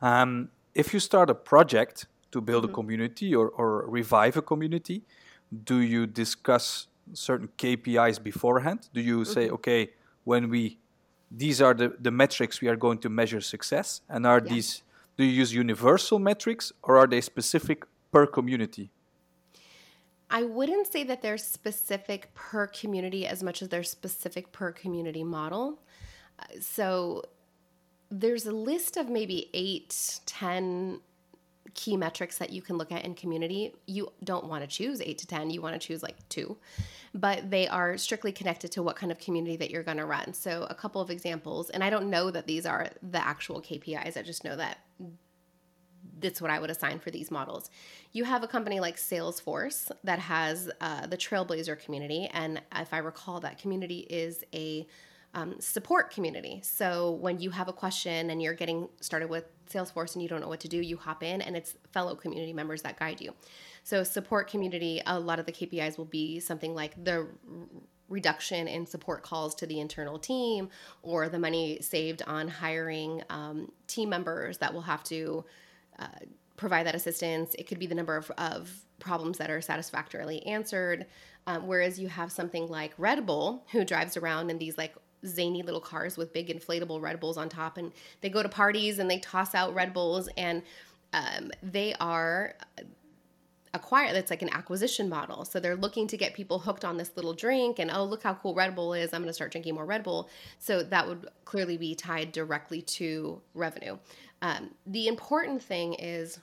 Um, 0.00 0.48
if 0.74 0.94
you 0.94 1.00
start 1.00 1.28
a 1.28 1.34
project 1.34 2.06
to 2.32 2.40
build 2.40 2.64
mm-hmm. 2.64 2.72
a 2.72 2.74
community 2.74 3.34
or, 3.34 3.48
or 3.50 3.86
revive 3.88 4.36
a 4.36 4.42
community, 4.42 5.02
do 5.64 5.80
you 5.80 6.06
discuss 6.06 6.86
certain 7.12 7.48
KPIs 7.58 8.22
beforehand? 8.22 8.88
Do 8.94 9.00
you 9.00 9.24
say, 9.24 9.46
mm-hmm. 9.46 9.54
okay, 9.54 9.90
when 10.24 10.48
we 10.48 10.78
these 11.30 11.60
are 11.60 11.74
the, 11.74 11.94
the 12.00 12.10
metrics 12.10 12.60
we 12.60 12.68
are 12.68 12.76
going 12.76 12.98
to 12.98 13.08
measure 13.10 13.40
success, 13.40 14.00
and 14.08 14.26
are 14.26 14.40
yeah. 14.42 14.52
these 14.52 14.82
do 15.18 15.24
you 15.24 15.32
use 15.32 15.52
universal 15.52 16.20
metrics 16.20 16.72
or 16.82 16.96
are 16.96 17.06
they 17.06 17.20
specific 17.20 17.84
per 18.12 18.24
community? 18.24 18.92
I 20.30 20.44
wouldn't 20.44 20.86
say 20.86 21.04
that 21.04 21.22
they're 21.22 21.38
specific 21.38 22.32
per 22.34 22.68
community 22.68 23.26
as 23.26 23.42
much 23.42 23.60
as 23.60 23.68
they're 23.68 23.82
specific 23.82 24.52
per 24.52 24.70
community 24.72 25.24
model. 25.24 25.80
Uh, 26.38 26.44
so 26.60 27.24
there's 28.10 28.46
a 28.46 28.52
list 28.52 28.96
of 28.96 29.08
maybe 29.08 29.50
eight, 29.54 30.20
ten 30.24 31.00
key 31.74 31.96
metrics 31.96 32.38
that 32.38 32.50
you 32.50 32.62
can 32.62 32.76
look 32.76 32.92
at 32.92 33.04
in 33.04 33.14
community. 33.14 33.74
You 33.86 34.12
don't 34.24 34.46
want 34.46 34.62
to 34.62 34.68
choose 34.68 35.00
eight 35.00 35.18
to 35.18 35.26
10, 35.26 35.50
you 35.50 35.62
want 35.62 35.80
to 35.80 35.86
choose 35.86 36.02
like 36.02 36.16
two, 36.28 36.56
but 37.14 37.50
they 37.50 37.68
are 37.68 37.96
strictly 37.96 38.32
connected 38.32 38.72
to 38.72 38.82
what 38.82 38.96
kind 38.96 39.12
of 39.12 39.18
community 39.18 39.56
that 39.56 39.70
you're 39.70 39.82
going 39.82 39.98
to 39.98 40.06
run. 40.06 40.32
So, 40.34 40.66
a 40.70 40.74
couple 40.74 41.00
of 41.00 41.10
examples, 41.10 41.70
and 41.70 41.82
I 41.84 41.90
don't 41.90 42.10
know 42.10 42.30
that 42.30 42.46
these 42.46 42.66
are 42.66 42.88
the 43.02 43.24
actual 43.24 43.60
KPIs, 43.60 44.16
I 44.16 44.22
just 44.22 44.44
know 44.44 44.56
that 44.56 44.78
that's 46.20 46.40
what 46.40 46.50
I 46.50 46.58
would 46.58 46.70
assign 46.70 46.98
for 46.98 47.10
these 47.10 47.30
models. 47.30 47.70
You 48.12 48.24
have 48.24 48.42
a 48.42 48.48
company 48.48 48.80
like 48.80 48.96
Salesforce 48.96 49.90
that 50.04 50.18
has 50.18 50.70
uh, 50.80 51.06
the 51.06 51.16
Trailblazer 51.16 51.78
community, 51.78 52.28
and 52.32 52.60
if 52.74 52.92
I 52.92 52.98
recall, 52.98 53.40
that 53.40 53.58
community 53.58 54.00
is 54.10 54.44
a 54.54 54.86
um, 55.34 55.60
support 55.60 56.10
community. 56.10 56.60
So 56.62 57.12
when 57.12 57.38
you 57.38 57.50
have 57.50 57.68
a 57.68 57.72
question 57.72 58.30
and 58.30 58.42
you're 58.42 58.54
getting 58.54 58.88
started 59.00 59.28
with 59.28 59.44
Salesforce 59.68 60.14
and 60.14 60.22
you 60.22 60.28
don't 60.28 60.40
know 60.40 60.48
what 60.48 60.60
to 60.60 60.68
do, 60.68 60.78
you 60.78 60.96
hop 60.96 61.22
in, 61.22 61.42
and 61.42 61.56
it's 61.56 61.74
fellow 61.92 62.14
community 62.14 62.52
members 62.52 62.82
that 62.82 62.98
guide 62.98 63.20
you. 63.20 63.34
So 63.84 64.02
support 64.02 64.50
community, 64.50 65.02
a 65.06 65.18
lot 65.18 65.38
of 65.38 65.46
the 65.46 65.52
KPIs 65.52 65.98
will 65.98 66.06
be 66.06 66.40
something 66.40 66.74
like 66.74 67.02
the 67.02 67.28
reduction 68.08 68.66
in 68.68 68.86
support 68.86 69.22
calls 69.22 69.54
to 69.56 69.66
the 69.66 69.80
internal 69.80 70.18
team 70.18 70.70
or 71.02 71.28
the 71.28 71.38
money 71.38 71.78
saved 71.82 72.22
on 72.26 72.48
hiring 72.48 73.22
um, 73.28 73.70
team 73.86 74.08
members 74.08 74.58
that 74.58 74.72
will 74.72 74.82
have 74.82 75.04
to 75.04 75.44
uh, 75.98 76.06
provide 76.56 76.86
that 76.86 76.94
assistance. 76.94 77.54
It 77.58 77.66
could 77.66 77.78
be 77.78 77.86
the 77.86 77.94
number 77.94 78.16
of, 78.16 78.30
of 78.38 78.72
problems 78.98 79.38
that 79.38 79.50
are 79.50 79.60
satisfactorily 79.60 80.44
answered. 80.46 81.06
Um, 81.46 81.66
whereas 81.66 81.98
you 81.98 82.08
have 82.08 82.32
something 82.32 82.66
like 82.68 82.92
Red 82.98 83.24
Bull, 83.24 83.64
who 83.72 83.84
drives 83.84 84.16
around 84.16 84.50
in 84.50 84.58
these 84.58 84.76
like 84.76 84.94
zany 85.26 85.62
little 85.62 85.80
cars 85.80 86.16
with 86.16 86.32
big 86.32 86.48
inflatable 86.48 87.00
Red 87.00 87.20
Bulls 87.20 87.36
on 87.36 87.48
top, 87.48 87.76
and 87.76 87.92
they 88.20 88.28
go 88.28 88.42
to 88.42 88.48
parties 88.48 88.98
and 88.98 89.10
they 89.10 89.18
toss 89.18 89.54
out 89.54 89.74
Red 89.74 89.92
Bulls, 89.92 90.28
and 90.36 90.62
um, 91.12 91.50
they 91.62 91.94
are 92.00 92.54
acquire 93.74 94.12
that's 94.12 94.30
like 94.30 94.42
an 94.42 94.52
acquisition 94.52 95.08
model. 95.08 95.44
So 95.44 95.60
they're 95.60 95.76
looking 95.76 96.06
to 96.08 96.16
get 96.16 96.34
people 96.34 96.58
hooked 96.58 96.84
on 96.84 96.96
this 96.96 97.12
little 97.16 97.34
drink 97.34 97.78
and 97.78 97.90
oh 97.92 98.04
look 98.04 98.22
how 98.22 98.34
cool 98.34 98.54
red 98.54 98.74
bull 98.74 98.94
is. 98.94 99.12
I'm 99.12 99.20
going 99.20 99.28
to 99.28 99.34
start 99.34 99.52
drinking 99.52 99.74
more 99.74 99.84
red 99.84 100.02
bull. 100.02 100.28
So 100.58 100.82
that 100.82 101.06
would 101.06 101.28
clearly 101.44 101.76
be 101.76 101.94
tied 101.94 102.32
directly 102.32 102.82
to 102.82 103.40
revenue. 103.54 103.98
Um, 104.40 104.70
the 104.86 105.08
important 105.08 105.62
thing 105.62 105.94
is 105.94 106.38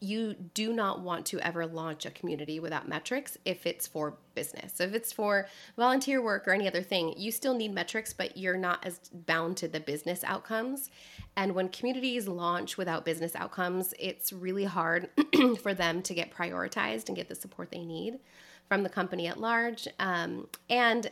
you 0.00 0.34
do 0.54 0.72
not 0.72 1.00
want 1.00 1.26
to 1.26 1.40
ever 1.40 1.66
launch 1.66 2.06
a 2.06 2.10
community 2.10 2.60
without 2.60 2.88
metrics 2.88 3.36
if 3.44 3.66
it's 3.66 3.86
for 3.86 4.14
business. 4.34 4.72
So 4.74 4.84
if 4.84 4.94
it's 4.94 5.12
for 5.12 5.48
volunteer 5.76 6.22
work 6.22 6.46
or 6.46 6.52
any 6.52 6.68
other 6.68 6.82
thing, 6.82 7.14
you 7.16 7.32
still 7.32 7.54
need 7.54 7.74
metrics, 7.74 8.12
but 8.12 8.36
you're 8.36 8.56
not 8.56 8.86
as 8.86 9.00
bound 9.12 9.56
to 9.58 9.68
the 9.68 9.80
business 9.80 10.22
outcomes. 10.22 10.90
And 11.36 11.54
when 11.54 11.68
communities 11.68 12.28
launch 12.28 12.76
without 12.76 13.04
business 13.04 13.34
outcomes, 13.34 13.92
it's 13.98 14.32
really 14.32 14.64
hard 14.64 15.10
for 15.62 15.74
them 15.74 16.02
to 16.02 16.14
get 16.14 16.32
prioritized 16.32 17.08
and 17.08 17.16
get 17.16 17.28
the 17.28 17.34
support 17.34 17.70
they 17.72 17.84
need 17.84 18.20
from 18.68 18.82
the 18.82 18.88
company 18.88 19.26
at 19.26 19.40
large. 19.40 19.88
Um, 19.98 20.46
and 20.70 21.10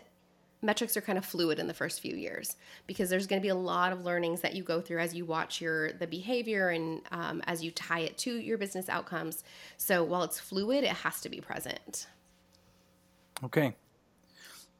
metrics 0.62 0.97
are 0.97 1.01
kind 1.01 1.19
of 1.19 1.25
fluid 1.25 1.59
in 1.59 1.66
the 1.66 1.75
first 1.75 2.01
few 2.01 2.16
years 2.16 2.57
because 2.87 3.11
there's 3.11 3.27
going 3.27 3.40
to 3.40 3.42
be 3.42 3.51
a 3.51 3.55
lot 3.55 3.92
of 3.92 4.05
learnings 4.05 4.40
that 4.40 4.55
you 4.55 4.62
go 4.62 4.81
through 4.81 4.99
as 4.99 5.14
you 5.14 5.25
watch 5.25 5.61
your 5.61 5.92
the 5.92 6.07
behavior 6.07 6.71
and 6.71 7.03
um, 7.12 7.42
as 7.47 7.62
you 7.62 7.71
tie 7.71 8.01
it 8.01 8.16
to 8.19 8.38
your 8.40 8.59
business 8.59 8.88
outcomes. 8.88 9.45
So 9.77 10.03
while 10.03 10.23
it's 10.23 10.40
fluid 10.40 10.85
it 10.85 10.90
has 10.90 11.21
to 11.21 11.29
be 11.29 11.40
present. 11.40 12.07
Okay. 13.45 13.77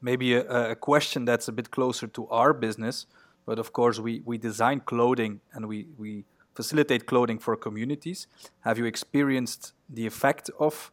Maybe 0.00 0.34
a, 0.34 0.70
a 0.70 0.76
question 0.76 1.24
that's 1.24 1.48
a 1.48 1.52
bit 1.52 1.70
closer 1.70 2.06
to 2.06 2.28
our 2.28 2.52
business 2.52 3.06
but 3.46 3.58
of 3.58 3.72
course 3.72 3.98
we 3.98 4.22
we 4.24 4.36
design 4.36 4.80
clothing 4.80 5.40
and 5.54 5.66
we 5.66 5.86
we 5.96 6.24
facilitate 6.54 7.06
clothing 7.06 7.38
for 7.38 7.54
communities. 7.56 8.26
Have 8.60 8.78
you 8.78 8.86
experienced 8.86 9.72
the 9.88 10.06
effect 10.06 10.50
of 10.58 10.90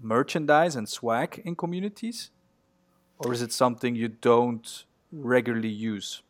merchandise 0.00 0.74
and 0.74 0.88
swag 0.88 1.40
in 1.44 1.54
communities 1.54 2.30
or 3.24 3.32
is 3.32 3.42
it 3.42 3.52
something 3.52 3.94
you 3.94 4.08
don't 4.08 4.84
regularly 5.10 5.68
use? 5.68 6.22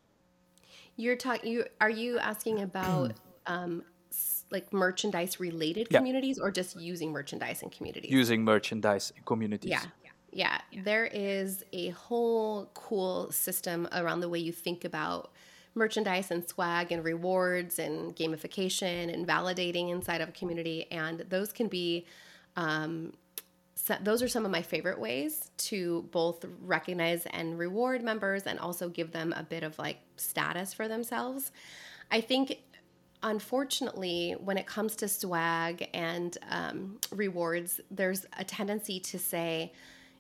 You're 0.97 1.17
talking. 1.17 1.51
You 1.51 1.65
are 1.81 1.91
you 1.91 2.19
asking 2.19 2.61
about 2.61 3.13
um, 3.47 3.83
like 4.51 4.73
merchandise 4.73 5.41
related 5.41 5.89
yeah. 5.91 5.99
communities, 5.99 6.39
or 6.39 6.51
just 6.51 6.79
using 6.79 7.13
merchandise 7.13 7.63
in 7.63 7.71
communities? 7.71 8.11
Using 8.11 8.45
merchandise 8.45 9.13
in 9.17 9.23
communities. 9.25 9.71
Yeah. 9.71 9.83
Yeah, 10.35 10.59
there 10.83 11.05
is 11.05 11.63
a 11.75 11.91
whole 11.91 12.71
cool 12.73 13.31
system 13.31 13.87
around 13.93 14.21
the 14.21 14.31
way 14.31 14.39
you 14.39 14.51
think 14.51 14.87
about 14.87 15.31
merchandise 15.75 16.31
and 16.31 16.47
swag 16.49 16.91
and 16.91 17.05
rewards 17.05 17.79
and 17.79 18.17
gamification 18.17 19.13
and 19.13 19.27
validating 19.27 19.91
inside 19.91 20.23
of 20.23 20.31
a 20.31 20.33
community. 20.33 20.91
And 20.91 21.21
those 21.29 21.53
can 21.53 21.69
be 21.69 22.07
um, 22.57 23.13
those 24.03 24.23
are 24.23 24.29
some 24.29 24.45
of 24.45 24.51
my 24.51 24.63
favorite 24.63 25.01
ways 25.01 25.51
to 25.57 26.09
both 26.11 26.45
recognize 26.61 27.27
and 27.27 27.59
reward 27.59 28.03
members 28.03 28.45
and 28.45 28.59
also 28.59 28.89
give 28.89 29.13
them 29.13 29.33
a 29.37 29.43
bit 29.43 29.63
of 29.63 29.79
like 29.79 29.99
status 30.17 30.73
for 30.73 30.89
themselves. 30.89 31.53
I 32.11 32.21
think 32.21 32.59
unfortunately, 33.23 34.37
when 34.39 34.59
it 34.59 34.67
comes 34.67 34.97
to 34.97 35.09
swag 35.09 35.89
and 35.95 36.37
um, 36.51 36.99
rewards, 37.11 37.81
there's 37.91 38.27
a 38.39 38.45
tendency 38.45 39.01
to 39.01 39.19
say 39.19 39.73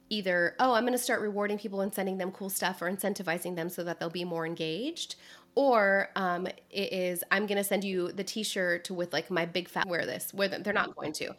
either, 0.09 0.55
oh, 0.61 0.75
I'm 0.75 0.83
going 0.83 0.93
to 0.93 0.99
start 0.99 1.21
rewarding 1.21 1.59
people 1.59 1.81
and 1.81 1.93
sending 1.93 2.19
them 2.19 2.31
cool 2.33 2.51
stuff 2.51 2.83
or 2.83 2.91
incentivizing 2.91 3.57
them 3.57 3.69
so 3.69 3.83
that 3.85 3.99
they'll 3.99 4.11
be 4.11 4.25
more 4.25 4.47
engaged. 4.47 5.17
Or 5.55 6.11
um, 6.17 6.47
it 6.47 6.93
is, 6.93 7.25
I'm 7.31 7.47
going 7.47 7.59
to 7.59 7.65
send 7.65 7.85
you 7.85 8.13
the 8.13 8.25
t 8.25 8.43
shirt 8.43 8.91
with 8.91 9.13
like 9.13 9.31
my 9.31 9.47
big 9.47 9.69
fat 9.69 9.87
wear 9.87 10.07
this, 10.07 10.33
where 10.33 10.49
they're 10.49 10.73
not 10.73 10.97
going 10.97 11.13
to. 11.15 11.35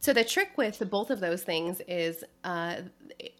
So 0.00 0.12
the 0.12 0.24
trick 0.24 0.52
with 0.56 0.88
both 0.90 1.10
of 1.10 1.20
those 1.20 1.42
things 1.42 1.80
is 1.88 2.22
uh, 2.44 2.76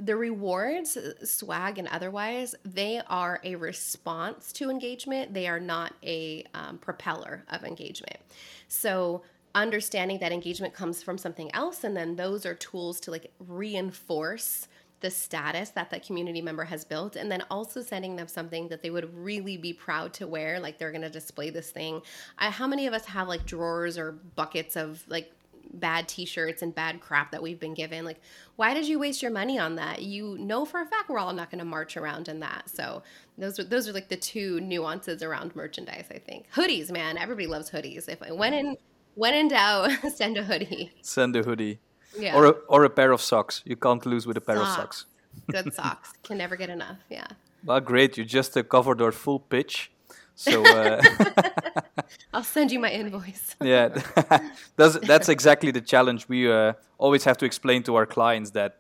the 0.01 0.17
rewards, 0.17 0.99
swag 1.23 1.79
and 1.79 1.87
otherwise, 1.89 2.55
they 2.65 3.01
are 3.07 3.41
a 3.45 3.55
response 3.55 4.53
to 4.55 4.71
engagement. 4.71 5.35
They 5.35 5.47
are 5.47 5.61
not 5.61 5.95
a 6.03 6.45
um, 6.55 6.79
propeller 6.79 7.45
of 7.51 7.65
engagement. 7.65 8.19
So 8.67 9.23
understanding 9.55 10.19
that 10.19 10.33
engagement 10.33 10.75
comes 10.75 11.03
from 11.03 11.17
something 11.17 11.55
else, 11.55 11.85
and 11.85 11.97
then 11.97 12.17
those 12.17 12.45
are 12.45 12.55
tools 12.55 13.01
to 13.01 13.11
like 13.13 13.31
reinforce 13.39 14.67
the 15.01 15.11
status 15.11 15.71
that 15.71 15.91
that 15.91 16.05
community 16.05 16.43
member 16.43 16.65
has 16.65 16.85
built 16.85 17.15
and 17.15 17.31
then 17.31 17.43
also 17.51 17.81
sending 17.81 18.17
them 18.17 18.27
something 18.27 18.67
that 18.67 18.83
they 18.83 18.91
would 18.91 19.15
really 19.17 19.57
be 19.57 19.73
proud 19.73 20.13
to 20.13 20.27
wear 20.27 20.59
like 20.59 20.77
they're 20.77 20.91
going 20.91 21.03
to 21.03 21.09
display 21.09 21.51
this 21.51 21.71
thing 21.71 22.03
I, 22.37 22.51
how 22.51 22.67
many 22.67 22.89
of 22.89 22.95
us 22.95 23.05
have 23.05 23.29
like 23.29 23.47
drawers 23.47 23.97
or 23.97 24.11
buckets 24.35 24.75
of 24.75 25.05
like 25.07 25.31
bad 25.73 26.09
t-shirts 26.09 26.63
and 26.63 26.75
bad 26.75 27.01
crap 27.01 27.33
that 27.33 27.43
we've 27.43 27.61
been 27.61 27.75
given. 27.75 28.05
Like 28.05 28.21
why 28.57 28.75
did 28.75 28.89
you 28.89 28.99
waste 28.99 29.23
your 29.23 29.31
money 29.31 29.59
on 29.59 29.77
that? 29.77 30.03
You 30.03 30.37
know 30.39 30.65
for 30.65 30.81
a 30.81 30.87
fact 30.87 31.09
we're 31.09 31.19
all 31.19 31.33
not 31.33 31.51
going 31.51 31.61
to 31.61 31.65
march 31.65 31.97
around 31.97 32.29
in 32.29 32.41
that. 32.41 32.69
So 32.69 33.03
those 33.37 33.59
are 33.59 33.65
those 33.65 33.89
are 33.89 33.93
like 33.93 34.09
the 34.09 34.17
two 34.17 34.61
nuances 34.61 35.23
around 35.23 35.55
merchandise 35.55 36.07
i 36.11 36.19
think. 36.19 36.47
Hoodies 36.55 36.91
man. 36.91 37.19
Everybody 37.19 37.47
loves 37.47 37.71
hoodies. 37.71 38.09
If 38.09 38.23
I 38.23 38.33
when 38.33 38.55
in 38.55 38.77
when 39.15 39.35
in 39.35 39.49
doubt 39.49 39.91
send 40.15 40.37
a 40.37 40.43
hoodie. 40.43 40.93
Send 41.03 41.37
a 41.37 41.43
hoodie. 41.43 41.79
Yeah. 42.19 42.37
or 42.37 42.47
a, 42.47 42.51
or 42.69 42.85
a 42.85 42.91
pair 42.91 43.13
of 43.13 43.21
socks. 43.21 43.63
You 43.65 43.77
can't 43.77 44.05
lose 44.07 44.27
with 44.27 44.37
a 44.37 44.41
pair 44.41 44.57
socks. 44.57 44.71
of 44.71 44.77
socks. 44.77 45.07
Good 45.51 45.75
socks. 45.81 46.13
Can 46.23 46.39
never 46.39 46.57
get 46.57 46.71
enough. 46.71 46.97
Yeah. 47.11 47.27
Well 47.65 47.81
great. 47.81 48.17
You 48.17 48.25
just 48.25 48.57
uh, 48.57 48.63
covered 48.63 49.01
our 49.03 49.13
full 49.13 49.41
pitch. 49.41 49.93
So 50.35 50.65
uh, 50.65 51.03
I'll 52.35 52.45
send 52.45 52.71
you 52.71 52.79
my 52.79 52.91
invoice. 52.91 53.57
yeah, 53.63 53.89
that's 54.77 54.99
that's 55.01 55.29
exactly 55.29 55.71
the 55.71 55.81
challenge. 55.81 56.29
We 56.29 56.51
uh, 56.51 56.75
always 56.99 57.25
have 57.25 57.37
to 57.39 57.47
explain 57.47 57.83
to 57.85 57.97
our 57.97 58.07
clients 58.07 58.51
that, 58.51 58.79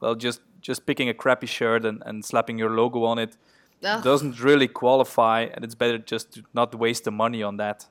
well, 0.00 0.14
just 0.14 0.40
just 0.60 0.86
picking 0.86 1.08
a 1.08 1.14
crappy 1.14 1.46
shirt 1.46 1.84
and, 1.84 2.02
and 2.06 2.24
slapping 2.24 2.58
your 2.58 2.70
logo 2.70 3.04
on 3.04 3.18
it 3.18 3.36
Ugh. 3.84 4.02
doesn't 4.02 4.40
really 4.42 4.68
qualify, 4.68 5.42
and 5.52 5.64
it's 5.64 5.74
better 5.74 5.98
just 5.98 6.32
to 6.34 6.42
not 6.54 6.74
waste 6.74 7.04
the 7.04 7.10
money 7.10 7.42
on 7.42 7.56
that. 7.56 7.86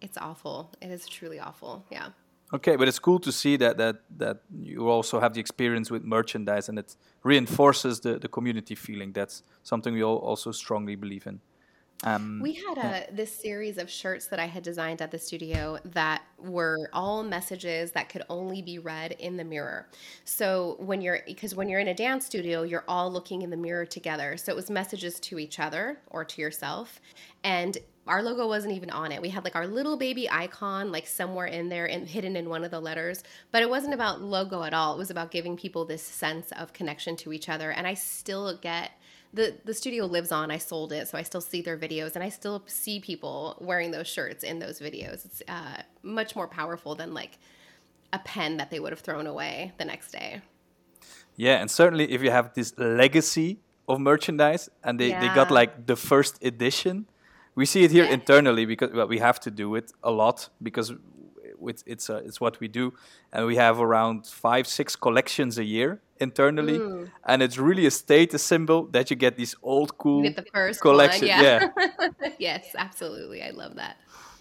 It's 0.00 0.18
awful. 0.18 0.72
It 0.80 0.90
is 0.90 1.06
truly 1.08 1.40
awful. 1.40 1.84
Yeah. 1.90 2.08
Okay, 2.52 2.76
but 2.76 2.88
it's 2.88 2.98
cool 2.98 3.20
to 3.20 3.30
see 3.30 3.56
that 3.58 3.76
that 3.76 3.96
that 4.18 4.38
you 4.60 4.88
also 4.88 5.20
have 5.20 5.34
the 5.34 5.40
experience 5.40 5.90
with 5.90 6.04
merchandise, 6.04 6.68
and 6.68 6.78
it 6.78 6.96
reinforces 7.22 8.00
the 8.00 8.18
the 8.18 8.28
community 8.28 8.74
feeling. 8.74 9.12
That's 9.12 9.42
something 9.62 9.94
we 9.94 10.02
all 10.02 10.18
also 10.18 10.52
strongly 10.52 10.96
believe 10.96 11.26
in. 11.26 11.40
Um, 12.02 12.40
we 12.42 12.54
had 12.54 12.78
a 12.78 12.80
yeah. 12.80 13.06
this 13.12 13.34
series 13.34 13.76
of 13.76 13.90
shirts 13.90 14.26
that 14.28 14.38
I 14.38 14.46
had 14.46 14.62
designed 14.62 15.02
at 15.02 15.10
the 15.10 15.18
studio 15.18 15.78
that 15.84 16.22
were 16.38 16.88
all 16.92 17.22
messages 17.22 17.92
that 17.92 18.08
could 18.08 18.22
only 18.30 18.62
be 18.62 18.78
read 18.78 19.12
in 19.12 19.36
the 19.36 19.44
mirror. 19.44 19.86
So 20.24 20.76
when 20.78 21.02
you're 21.02 21.20
because 21.26 21.54
when 21.54 21.68
you're 21.68 21.80
in 21.80 21.88
a 21.88 21.94
dance 21.94 22.24
studio, 22.24 22.62
you're 22.62 22.84
all 22.88 23.12
looking 23.12 23.42
in 23.42 23.50
the 23.50 23.56
mirror 23.56 23.84
together. 23.84 24.36
So 24.38 24.50
it 24.52 24.56
was 24.56 24.70
messages 24.70 25.20
to 25.20 25.38
each 25.38 25.60
other 25.60 26.00
or 26.06 26.24
to 26.24 26.40
yourself, 26.40 27.00
and 27.44 27.76
our 28.06 28.22
logo 28.22 28.48
wasn't 28.48 28.74
even 28.74 28.90
on 28.90 29.12
it. 29.12 29.20
We 29.20 29.28
had 29.28 29.44
like 29.44 29.54
our 29.54 29.66
little 29.66 29.96
baby 29.96 30.28
icon 30.28 30.90
like 30.90 31.06
somewhere 31.06 31.46
in 31.46 31.68
there 31.68 31.86
and 31.86 32.08
hidden 32.08 32.34
in 32.34 32.48
one 32.48 32.64
of 32.64 32.70
the 32.70 32.80
letters, 32.80 33.22
but 33.52 33.62
it 33.62 33.70
wasn't 33.70 33.94
about 33.94 34.22
logo 34.22 34.62
at 34.62 34.74
all. 34.74 34.94
It 34.94 34.98
was 34.98 35.10
about 35.10 35.30
giving 35.30 35.56
people 35.56 35.84
this 35.84 36.02
sense 36.02 36.50
of 36.52 36.72
connection 36.72 37.14
to 37.16 37.32
each 37.32 37.48
other. 37.48 37.70
And 37.70 37.86
I 37.86 37.94
still 37.94 38.56
get 38.56 38.90
the 39.32 39.56
the 39.64 39.74
studio 39.74 40.06
lives 40.06 40.32
on. 40.32 40.50
I 40.50 40.58
sold 40.58 40.92
it, 40.92 41.08
so 41.08 41.18
I 41.18 41.22
still 41.22 41.40
see 41.40 41.62
their 41.62 41.78
videos, 41.78 42.14
and 42.14 42.24
I 42.24 42.28
still 42.28 42.62
see 42.66 43.00
people 43.00 43.56
wearing 43.60 43.90
those 43.90 44.08
shirts 44.08 44.42
in 44.44 44.58
those 44.58 44.80
videos. 44.80 45.24
It's 45.24 45.42
uh, 45.48 45.82
much 46.02 46.34
more 46.34 46.48
powerful 46.48 46.94
than 46.94 47.14
like 47.14 47.38
a 48.12 48.18
pen 48.18 48.56
that 48.56 48.70
they 48.70 48.80
would 48.80 48.92
have 48.92 49.00
thrown 49.00 49.26
away 49.26 49.72
the 49.78 49.84
next 49.84 50.10
day. 50.10 50.40
Yeah, 51.36 51.60
and 51.60 51.70
certainly 51.70 52.10
if 52.10 52.22
you 52.22 52.30
have 52.30 52.54
this 52.54 52.76
legacy 52.76 53.60
of 53.88 54.00
merchandise, 54.00 54.68
and 54.84 54.98
they, 54.98 55.10
yeah. 55.10 55.20
they 55.20 55.34
got 55.34 55.50
like 55.50 55.86
the 55.86 55.96
first 55.96 56.42
edition, 56.44 57.06
we 57.54 57.66
see 57.66 57.84
it 57.84 57.90
here 57.90 58.04
yeah. 58.04 58.12
internally 58.12 58.66
because 58.66 58.90
well, 58.92 59.06
we 59.06 59.18
have 59.18 59.40
to 59.40 59.50
do 59.50 59.74
it 59.74 59.92
a 60.02 60.10
lot 60.10 60.48
because 60.62 60.92
it's 61.68 61.82
it's, 61.86 62.10
uh, 62.10 62.22
it's 62.24 62.40
what 62.40 62.60
we 62.60 62.68
do, 62.68 62.92
and 63.32 63.46
we 63.46 63.56
have 63.56 63.80
around 63.80 64.26
five 64.26 64.66
six 64.66 64.96
collections 64.96 65.58
a 65.58 65.64
year 65.64 66.00
internally, 66.18 66.78
mm. 66.78 67.10
and 67.26 67.42
it's 67.42 67.58
really 67.58 67.86
a 67.86 67.90
status 67.90 68.42
symbol 68.42 68.86
that 68.92 69.10
you 69.10 69.16
get 69.16 69.36
these 69.36 69.54
old 69.62 69.96
cool 69.98 70.24
you 70.24 70.34
the 70.34 70.44
first 70.52 70.80
collection. 70.80 71.28
One, 71.28 71.42
yeah. 71.42 71.68
yeah. 71.78 72.30
yes, 72.38 72.74
absolutely. 72.76 73.42
I 73.42 73.50
love 73.50 73.76
that. 73.76 73.96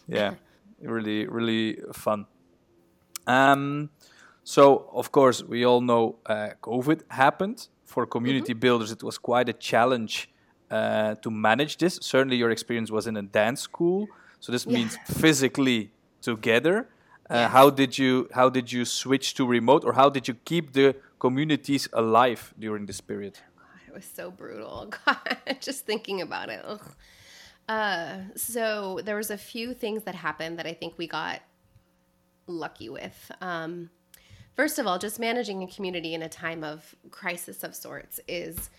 Yeah, 0.07 0.35
really, 0.81 1.27
really 1.27 1.79
fun. 1.93 2.25
Um, 3.27 3.89
so 4.43 4.89
of 4.93 5.11
course 5.11 5.43
we 5.43 5.65
all 5.65 5.81
know 5.81 6.17
uh, 6.25 6.49
COVID 6.61 7.03
happened. 7.09 7.67
For 7.85 8.05
community 8.05 8.53
mm-hmm. 8.53 8.59
builders, 8.59 8.91
it 8.91 9.01
was 9.01 9.17
quite 9.17 9.49
a 9.49 9.53
challenge 9.53 10.29
uh, 10.69 11.15
to 11.15 11.31
manage 11.31 11.77
this. 11.77 11.97
Certainly, 12.03 12.37
your 12.37 12.51
experience 12.51 12.91
was 12.91 13.07
in 13.07 13.17
a 13.17 13.23
dance 13.23 13.61
school, 13.61 14.07
so 14.39 14.51
this 14.51 14.65
yeah. 14.67 14.77
means 14.77 14.95
physically 15.05 15.91
together. 16.21 16.87
Uh. 17.29 17.47
How 17.47 17.69
did 17.69 17.97
you 17.97 18.27
how 18.33 18.49
did 18.49 18.71
you 18.71 18.85
switch 18.85 19.35
to 19.35 19.45
remote, 19.45 19.83
or 19.85 19.93
how 19.93 20.09
did 20.09 20.27
you 20.27 20.33
keep 20.33 20.73
the 20.73 20.95
communities 21.19 21.87
alive 21.93 22.53
during 22.57 22.85
this 22.87 23.01
period? 23.01 23.37
God, 23.57 23.81
it 23.87 23.93
was 23.93 24.05
so 24.05 24.31
brutal. 24.31 24.91
God, 25.05 25.37
just 25.59 25.85
thinking 25.85 26.21
about 26.21 26.49
it. 26.49 26.65
Uh, 27.67 28.17
so 28.35 28.99
there 29.03 29.15
was 29.15 29.29
a 29.29 29.37
few 29.37 29.75
things 29.75 30.03
that 30.03 30.15
happened 30.15 30.57
that 30.57 30.65
I 30.65 30.73
think 30.73 30.97
we 30.97 31.07
got 31.07 31.41
lucky 32.47 32.89
with. 32.89 33.31
Um, 33.41 33.91
first 34.55 34.79
of 34.79 34.87
all, 34.87 34.97
just 34.97 35.19
managing 35.19 35.61
a 35.61 35.67
community 35.67 36.15
in 36.15 36.23
a 36.23 36.29
time 36.29 36.63
of 36.63 36.95
crisis 37.11 37.63
of 37.63 37.75
sorts 37.75 38.19
is 38.27 38.71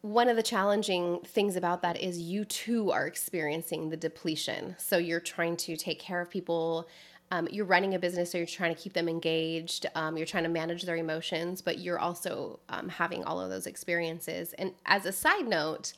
one 0.00 0.28
of 0.28 0.36
the 0.36 0.42
challenging 0.42 1.20
things 1.24 1.56
about 1.56 1.82
that 1.82 1.98
is 2.00 2.18
you 2.18 2.44
too 2.44 2.90
are 2.90 3.06
experiencing 3.06 3.88
the 3.88 3.96
depletion. 3.96 4.76
So 4.78 4.98
you're 4.98 5.20
trying 5.20 5.56
to 5.58 5.76
take 5.76 5.98
care 5.98 6.20
of 6.20 6.30
people 6.30 6.88
um, 7.34 7.48
you're 7.50 7.64
running 7.64 7.96
a 7.96 7.98
business, 7.98 8.30
so 8.30 8.38
you're 8.38 8.46
trying 8.46 8.72
to 8.72 8.80
keep 8.80 8.92
them 8.92 9.08
engaged. 9.08 9.86
Um, 9.96 10.16
you're 10.16 10.24
trying 10.24 10.44
to 10.44 10.48
manage 10.48 10.84
their 10.84 10.96
emotions, 10.96 11.60
but 11.60 11.80
you're 11.80 11.98
also 11.98 12.60
um, 12.68 12.88
having 12.88 13.24
all 13.24 13.40
of 13.40 13.50
those 13.50 13.66
experiences. 13.66 14.52
And 14.52 14.72
as 14.86 15.04
a 15.04 15.10
side 15.10 15.48
note, 15.48 15.94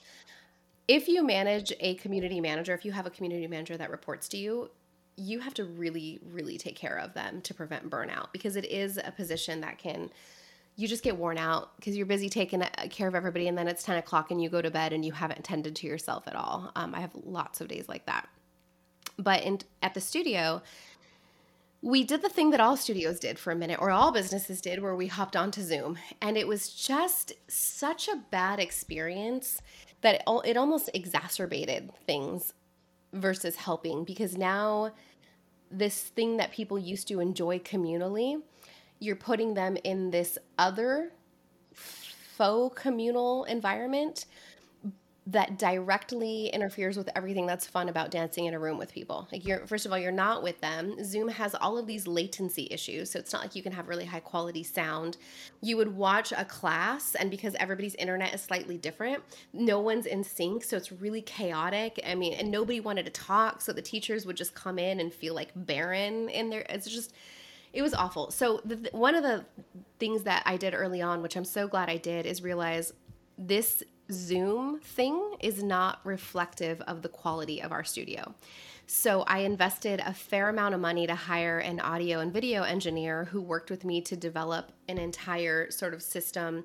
if 0.88 1.08
you 1.08 1.22
manage 1.22 1.74
a 1.78 1.96
community 1.96 2.40
manager, 2.40 2.72
if 2.72 2.86
you 2.86 2.92
have 2.92 3.04
a 3.04 3.10
community 3.10 3.46
manager 3.48 3.76
that 3.76 3.90
reports 3.90 4.28
to 4.28 4.38
you, 4.38 4.70
you 5.16 5.40
have 5.40 5.52
to 5.54 5.64
really, 5.64 6.20
really 6.32 6.56
take 6.56 6.74
care 6.74 6.96
of 6.96 7.12
them 7.12 7.42
to 7.42 7.52
prevent 7.52 7.90
burnout 7.90 8.28
because 8.32 8.56
it 8.56 8.64
is 8.64 8.96
a 8.96 9.10
position 9.10 9.60
that 9.60 9.76
can 9.76 10.10
you 10.78 10.86
just 10.88 11.02
get 11.02 11.16
worn 11.16 11.36
out 11.38 11.74
because 11.76 11.96
you're 11.96 12.06
busy 12.06 12.30
taking 12.30 12.62
care 12.90 13.08
of 13.08 13.14
everybody 13.14 13.48
and 13.48 13.56
then 13.56 13.66
it's 13.66 13.82
10 13.82 13.96
o'clock 13.96 14.30
and 14.30 14.42
you 14.42 14.50
go 14.50 14.60
to 14.60 14.70
bed 14.70 14.92
and 14.92 15.06
you 15.06 15.12
haven't 15.12 15.42
tended 15.42 15.74
to 15.74 15.86
yourself 15.86 16.28
at 16.28 16.36
all 16.36 16.70
um, 16.76 16.94
i 16.94 17.00
have 17.00 17.12
lots 17.24 17.62
of 17.62 17.68
days 17.68 17.88
like 17.88 18.04
that 18.04 18.28
but 19.18 19.42
in, 19.42 19.58
at 19.82 19.94
the 19.94 20.00
studio 20.02 20.60
we 21.86 22.02
did 22.02 22.20
the 22.20 22.28
thing 22.28 22.50
that 22.50 22.58
all 22.58 22.76
studios 22.76 23.20
did 23.20 23.38
for 23.38 23.52
a 23.52 23.54
minute, 23.54 23.78
or 23.80 23.92
all 23.92 24.10
businesses 24.10 24.60
did, 24.60 24.82
where 24.82 24.96
we 24.96 25.06
hopped 25.06 25.36
onto 25.36 25.62
Zoom. 25.62 25.96
And 26.20 26.36
it 26.36 26.48
was 26.48 26.70
just 26.70 27.32
such 27.46 28.08
a 28.08 28.24
bad 28.32 28.58
experience 28.58 29.62
that 30.00 30.16
it, 30.16 30.22
it 30.44 30.56
almost 30.56 30.90
exacerbated 30.94 31.92
things 32.04 32.54
versus 33.12 33.54
helping 33.54 34.02
because 34.02 34.36
now 34.36 34.94
this 35.70 36.02
thing 36.02 36.38
that 36.38 36.50
people 36.50 36.76
used 36.76 37.06
to 37.06 37.20
enjoy 37.20 37.60
communally, 37.60 38.42
you're 38.98 39.14
putting 39.14 39.54
them 39.54 39.76
in 39.84 40.10
this 40.10 40.38
other 40.58 41.12
faux 41.72 42.82
communal 42.82 43.44
environment 43.44 44.26
that 45.28 45.58
directly 45.58 46.46
interferes 46.48 46.96
with 46.96 47.08
everything 47.16 47.46
that's 47.46 47.66
fun 47.66 47.88
about 47.88 48.12
dancing 48.12 48.46
in 48.46 48.54
a 48.54 48.58
room 48.58 48.78
with 48.78 48.92
people. 48.92 49.26
Like 49.32 49.44
you're 49.44 49.66
first 49.66 49.84
of 49.84 49.90
all, 49.90 49.98
you're 49.98 50.12
not 50.12 50.42
with 50.42 50.60
them. 50.60 51.02
Zoom 51.04 51.28
has 51.28 51.54
all 51.56 51.76
of 51.78 51.88
these 51.88 52.06
latency 52.06 52.68
issues, 52.70 53.10
so 53.10 53.18
it's 53.18 53.32
not 53.32 53.42
like 53.42 53.56
you 53.56 53.62
can 53.62 53.72
have 53.72 53.88
really 53.88 54.04
high 54.04 54.20
quality 54.20 54.62
sound. 54.62 55.16
You 55.60 55.76
would 55.78 55.96
watch 55.96 56.32
a 56.36 56.44
class 56.44 57.16
and 57.16 57.28
because 57.28 57.56
everybody's 57.58 57.96
internet 57.96 58.34
is 58.34 58.40
slightly 58.40 58.78
different, 58.78 59.22
no 59.52 59.80
one's 59.80 60.06
in 60.06 60.22
sync, 60.22 60.62
so 60.62 60.76
it's 60.76 60.92
really 60.92 61.22
chaotic. 61.22 62.00
I 62.06 62.14
mean, 62.14 62.34
and 62.34 62.48
nobody 62.48 62.78
wanted 62.78 63.04
to 63.06 63.12
talk, 63.12 63.60
so 63.60 63.72
the 63.72 63.82
teachers 63.82 64.26
would 64.26 64.36
just 64.36 64.54
come 64.54 64.78
in 64.78 65.00
and 65.00 65.12
feel 65.12 65.34
like 65.34 65.50
barren 65.56 66.28
in 66.28 66.50
there. 66.50 66.64
It's 66.68 66.88
just 66.88 67.12
it 67.72 67.82
was 67.82 67.94
awful. 67.94 68.30
So 68.30 68.60
the, 68.64 68.88
one 68.92 69.16
of 69.16 69.24
the 69.24 69.44
things 69.98 70.22
that 70.22 70.44
I 70.46 70.56
did 70.56 70.72
early 70.72 71.02
on, 71.02 71.20
which 71.20 71.36
I'm 71.36 71.44
so 71.44 71.66
glad 71.66 71.90
I 71.90 71.96
did, 71.96 72.26
is 72.26 72.42
realize 72.42 72.92
this 73.36 73.82
Zoom 74.10 74.78
thing 74.80 75.34
is 75.40 75.62
not 75.62 76.00
reflective 76.04 76.80
of 76.82 77.02
the 77.02 77.08
quality 77.08 77.60
of 77.62 77.72
our 77.72 77.84
studio. 77.84 78.34
So 78.86 79.22
I 79.22 79.38
invested 79.38 80.00
a 80.04 80.14
fair 80.14 80.48
amount 80.48 80.74
of 80.74 80.80
money 80.80 81.08
to 81.08 81.14
hire 81.14 81.58
an 81.58 81.80
audio 81.80 82.20
and 82.20 82.32
video 82.32 82.62
engineer 82.62 83.24
who 83.24 83.40
worked 83.40 83.68
with 83.68 83.84
me 83.84 84.00
to 84.02 84.16
develop 84.16 84.70
an 84.88 84.98
entire 84.98 85.70
sort 85.72 85.92
of 85.92 86.02
system 86.02 86.64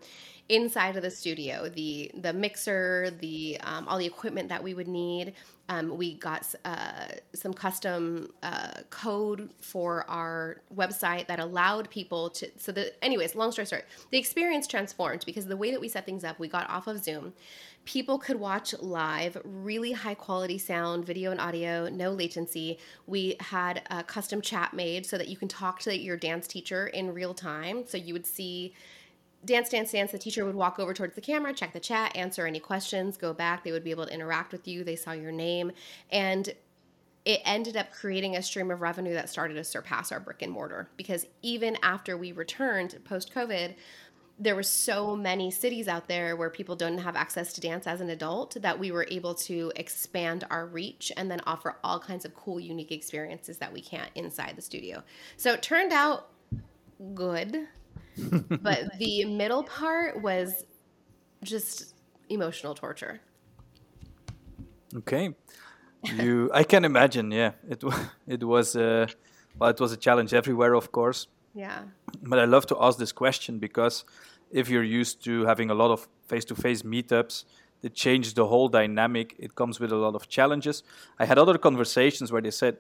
inside 0.52 0.98
of 0.98 1.04
the 1.04 1.10
studio 1.10 1.70
the 1.70 2.12
the 2.16 2.34
mixer 2.34 3.10
the 3.22 3.58
um, 3.62 3.88
all 3.88 3.98
the 3.98 4.06
equipment 4.06 4.50
that 4.50 4.62
we 4.62 4.74
would 4.74 4.88
need. 4.88 5.34
Um, 5.70 5.96
we 5.96 6.16
got 6.16 6.54
uh, 6.66 7.08
some 7.34 7.54
custom 7.54 8.34
uh, 8.44 8.82
code 8.90 9.52
for 9.62 10.04
our 10.10 10.62
website 10.76 11.28
that 11.28 11.40
allowed 11.40 11.90
people 11.90 12.30
to 12.32 12.52
so 12.58 12.74
the 12.74 12.92
anyways 13.04 13.36
long 13.36 13.54
story 13.54 13.66
short 13.66 13.86
the 14.10 14.18
experience 14.18 14.68
transformed 14.68 15.24
because 15.26 15.46
the 15.46 15.56
way 15.56 15.72
that 15.72 15.80
we 15.80 15.88
set 15.88 16.06
things 16.06 16.26
up 16.26 16.38
we 16.40 16.48
got 16.48 16.70
off 16.70 16.88
of 16.88 17.02
zoom. 17.02 17.34
People 17.84 18.20
could 18.20 18.40
watch 18.40 18.76
live 18.80 19.38
really 19.44 19.94
high 19.94 20.14
quality 20.14 20.58
sound 20.58 21.06
video 21.06 21.32
and 21.32 21.40
audio 21.40 21.88
no 21.90 22.12
latency. 22.12 22.78
We 23.08 23.38
had 23.40 23.82
a 23.90 24.04
custom 24.04 24.42
chat 24.42 24.74
made 24.74 25.06
so 25.06 25.18
that 25.18 25.30
you 25.30 25.38
can 25.38 25.48
talk 25.48 25.80
to 25.82 25.98
your 25.98 26.18
dance 26.18 26.48
teacher 26.48 26.88
in 26.88 27.14
real 27.14 27.34
time. 27.34 27.88
So 27.88 27.98
you 27.98 28.14
would 28.14 28.26
see 28.26 28.76
dance, 29.46 29.70
dance, 29.70 29.92
dance. 29.92 30.12
The 30.12 30.20
teacher 30.20 30.46
would 30.46 30.56
walk 30.56 30.80
over 30.80 30.94
towards 30.94 31.16
the 31.16 31.22
camera, 31.22 31.54
check 31.54 31.74
the 31.74 31.80
chat, 31.80 32.16
answer 32.16 32.46
any 32.46 32.60
questions, 32.60 33.18
go 33.18 33.34
back. 33.34 33.64
They 33.64 33.72
would 33.72 33.84
be 33.84 33.92
able 33.92 34.06
to 34.06 34.14
interact 34.14 34.52
with 34.52 34.68
you. 34.68 34.84
They 34.84 34.96
saw 34.96 35.12
your 35.12 35.32
name. 35.32 35.72
And 36.12 36.54
it 37.24 37.42
ended 37.46 37.78
up 37.78 37.92
creating 37.92 38.36
a 38.36 38.42
stream 38.42 38.72
of 38.72 38.82
revenue 38.82 39.14
that 39.14 39.30
started 39.30 39.54
to 39.56 39.64
surpass 39.64 40.12
our 40.12 40.20
brick 40.20 40.42
and 40.42 40.52
mortar 40.52 40.90
because 40.98 41.28
even 41.42 41.78
after 41.84 42.18
we 42.18 42.32
returned 42.32 42.98
post 43.04 43.34
COVID, 43.34 43.76
there 44.40 44.56
were 44.56 44.64
so 44.64 45.16
many 45.16 45.52
cities 45.52 45.88
out 45.88 46.08
there 46.08 46.36
where 46.36 46.50
people 46.50 46.76
don't 46.76 46.98
have 46.98 47.16
access 47.16 47.54
to 47.54 47.62
dance 47.62 47.86
as 47.86 48.02
an 48.02 48.10
adult 48.10 48.58
that 48.60 48.80
we 48.80 48.92
were 48.92 49.06
able 49.12 49.36
to 49.36 49.72
expand 49.76 50.46
our 50.50 50.66
reach 50.66 51.12
and 51.16 51.30
then 51.30 51.40
offer 51.46 51.76
all 51.84 52.00
kinds 52.00 52.26
of 52.26 52.34
cool 52.34 52.60
unique 52.60 52.92
experiences 52.92 53.60
that 53.60 53.72
we 53.72 53.82
can't 53.82 54.10
inside 54.16 54.56
the 54.56 54.62
studio 54.62 55.04
so 55.38 55.54
it 55.54 55.62
turned 55.62 55.94
out 55.94 56.30
good 57.14 57.68
but 58.62 58.98
the 58.98 59.26
middle 59.26 59.64
part 59.64 60.22
was 60.22 60.66
just 61.44 61.96
emotional 62.30 62.76
torture 62.76 63.20
okay 64.96 65.34
you 66.16 66.50
i 66.54 66.64
can 66.64 66.86
imagine 66.86 67.32
yeah 67.32 67.52
it, 67.70 67.84
it 68.28 68.44
was 68.44 68.76
uh, 68.76 69.08
well 69.58 69.70
it 69.70 69.80
was 69.80 69.92
a 69.92 69.98
challenge 69.98 70.34
everywhere 70.34 70.74
of 70.74 70.92
course 70.92 71.28
yeah. 71.54 71.84
But 72.24 72.40
I 72.40 72.46
love 72.46 72.66
to 72.68 72.78
ask 72.80 72.98
this 72.98 73.12
question 73.12 73.60
because 73.60 74.06
if 74.52 74.70
you're 74.70 74.84
used 74.84 75.24
to 75.26 75.46
having 75.46 75.70
a 75.70 75.74
lot 75.74 75.92
of 75.92 76.08
face-to-face 76.28 76.84
meetups, 76.84 77.46
it 77.82 77.94
changes 77.94 78.34
the 78.34 78.46
whole 78.46 78.68
dynamic. 78.68 79.36
It 79.40 79.56
comes 79.56 79.80
with 79.80 79.92
a 79.92 79.96
lot 79.96 80.16
of 80.16 80.28
challenges. 80.30 80.84
I 81.20 81.26
had 81.26 81.38
other 81.38 81.58
conversations 81.58 82.32
where 82.32 82.42
they 82.42 82.52
said 82.52 82.78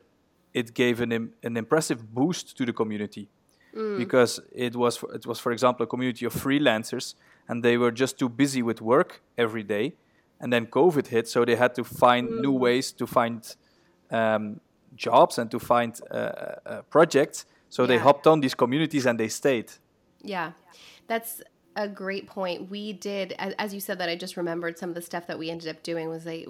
it 0.53 0.73
gave 0.73 1.01
an 1.01 1.11
Im- 1.11 1.33
an 1.43 1.57
impressive 1.57 2.13
boost 2.13 2.57
to 2.57 2.65
the 2.65 2.73
community 2.73 3.29
mm. 3.75 3.97
because 3.97 4.39
it 4.51 4.75
was 4.75 4.97
for, 4.97 5.13
it 5.13 5.25
was 5.25 5.39
for 5.39 5.51
example 5.51 5.83
a 5.83 5.87
community 5.87 6.25
of 6.25 6.33
freelancers 6.33 7.15
and 7.47 7.63
they 7.63 7.77
were 7.77 7.91
just 7.91 8.17
too 8.17 8.29
busy 8.29 8.61
with 8.61 8.81
work 8.81 9.21
every 9.37 9.63
day, 9.63 9.93
and 10.39 10.51
then 10.53 10.65
COVID 10.67 11.07
hit, 11.07 11.27
so 11.27 11.43
they 11.43 11.55
had 11.55 11.75
to 11.75 11.83
find 11.83 12.29
mm. 12.29 12.41
new 12.41 12.53
ways 12.53 12.91
to 12.93 13.05
find 13.05 13.55
um, 14.09 14.61
jobs 14.95 15.37
and 15.37 15.51
to 15.51 15.59
find 15.59 15.99
uh, 16.09 16.15
uh, 16.15 16.81
projects. 16.89 17.45
So 17.69 17.83
yeah. 17.83 17.87
they 17.87 17.97
hopped 17.97 18.25
on 18.27 18.39
these 18.39 18.53
communities 18.53 19.05
and 19.05 19.19
they 19.19 19.27
stayed. 19.27 19.71
Yeah, 20.21 20.51
that's 21.07 21.41
a 21.75 21.87
great 21.87 22.27
point. 22.27 22.69
We 22.69 22.93
did, 22.93 23.33
as 23.37 23.73
you 23.73 23.79
said, 23.79 23.97
that 23.99 24.09
I 24.09 24.15
just 24.15 24.35
remembered 24.35 24.77
some 24.77 24.89
of 24.89 24.95
the 24.95 25.01
stuff 25.01 25.27
that 25.27 25.39
we 25.39 25.49
ended 25.49 25.69
up 25.69 25.83
doing 25.83 26.09
was 26.09 26.25
like 26.25 26.45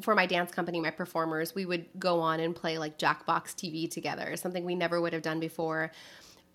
for 0.00 0.14
my 0.14 0.26
dance 0.26 0.50
company, 0.50 0.80
my 0.80 0.90
performers, 0.90 1.54
we 1.54 1.66
would 1.66 1.86
go 1.98 2.20
on 2.20 2.40
and 2.40 2.54
play 2.54 2.78
like 2.78 2.98
Jackbox 2.98 3.54
TV 3.54 3.88
together, 3.88 4.36
something 4.36 4.64
we 4.64 4.74
never 4.74 5.00
would 5.00 5.12
have 5.12 5.22
done 5.22 5.40
before. 5.40 5.92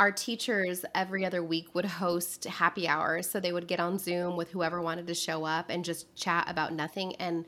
Our 0.02 0.12
teachers 0.12 0.84
every 0.96 1.24
other 1.28 1.44
week 1.44 1.76
would 1.76 1.86
host 1.86 2.46
happy 2.46 2.88
hours. 2.88 3.30
So 3.30 3.40
they 3.40 3.54
would 3.54 3.68
get 3.68 3.80
on 3.80 4.00
Zoom 4.00 4.36
with 4.36 4.50
whoever 4.50 4.82
wanted 4.82 5.06
to 5.06 5.14
show 5.14 5.46
up 5.46 5.68
and 5.70 5.86
just 5.86 6.16
chat 6.16 6.50
about 6.50 6.74
nothing. 6.74 7.16
And 7.18 7.46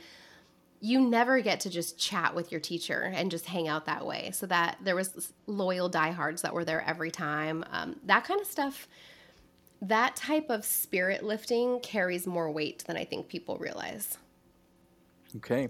you 0.79 1.01
never 1.01 1.41
get 1.41 1.61
to 1.61 1.71
just 1.71 1.97
chat 1.97 2.35
with 2.35 2.51
your 2.51 2.61
teacher 2.61 3.11
and 3.15 3.31
just 3.31 3.47
hang 3.47 3.67
out 3.67 3.87
that 3.87 4.05
way. 4.05 4.29
So 4.35 4.45
that 4.45 4.77
there 4.83 4.95
was 4.95 5.33
loyal 5.47 5.89
diehards 5.89 6.43
that 6.43 6.53
were 6.53 6.63
there 6.63 6.83
every 6.87 7.09
time. 7.09 7.65
Um, 7.71 7.95
that 8.05 8.23
kind 8.23 8.39
of 8.39 8.45
stuff 8.45 8.87
that 9.81 10.15
type 10.15 10.51
of 10.51 10.63
spirit 10.63 11.23
lifting 11.23 11.79
carries 11.79 12.27
more 12.27 12.51
weight 12.51 12.83
than 12.85 12.97
I 12.97 13.03
think 13.03 13.29
people 13.29 13.57
realize. 13.57 14.19
Okay. 15.38 15.69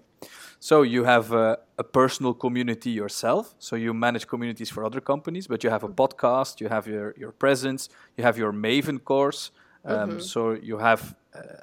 So 0.60 0.82
you 0.82 1.04
have 1.04 1.32
a, 1.32 1.60
a, 1.78 1.84
personal 1.84 2.34
community 2.34 2.90
yourself. 2.90 3.56
So 3.60 3.76
you 3.76 3.94
manage 3.94 4.28
communities 4.28 4.70
for 4.70 4.86
other 4.86 5.02
companies, 5.02 5.48
but 5.48 5.64
you 5.64 5.70
have 5.70 5.84
a 5.84 5.90
podcast, 5.90 6.60
you 6.62 6.70
have 6.70 6.88
your, 6.88 7.14
your 7.18 7.32
presence, 7.32 7.90
you 8.18 8.24
have 8.24 8.38
your 8.38 8.52
Maven 8.52 9.04
course. 9.04 9.52
Um, 9.86 10.10
mm-hmm. 10.10 10.20
So 10.20 10.52
you 10.52 10.78
have 10.78 11.16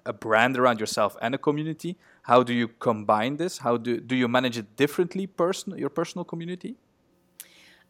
a 0.05 0.13
brand 0.13 0.57
around 0.57 0.81
yourself 0.81 1.17
and 1.23 1.35
a 1.35 1.39
community. 1.39 1.97
How 2.23 2.43
do 2.43 2.53
you 2.53 2.69
combine 2.69 3.37
this? 3.37 3.59
How 3.59 3.77
do, 3.77 4.01
do 4.01 4.17
you 4.17 4.29
manage 4.29 4.59
it 4.59 4.77
differently, 4.77 5.27
person, 5.27 5.77
your 5.79 5.91
personal 5.91 6.25
community? 6.25 6.77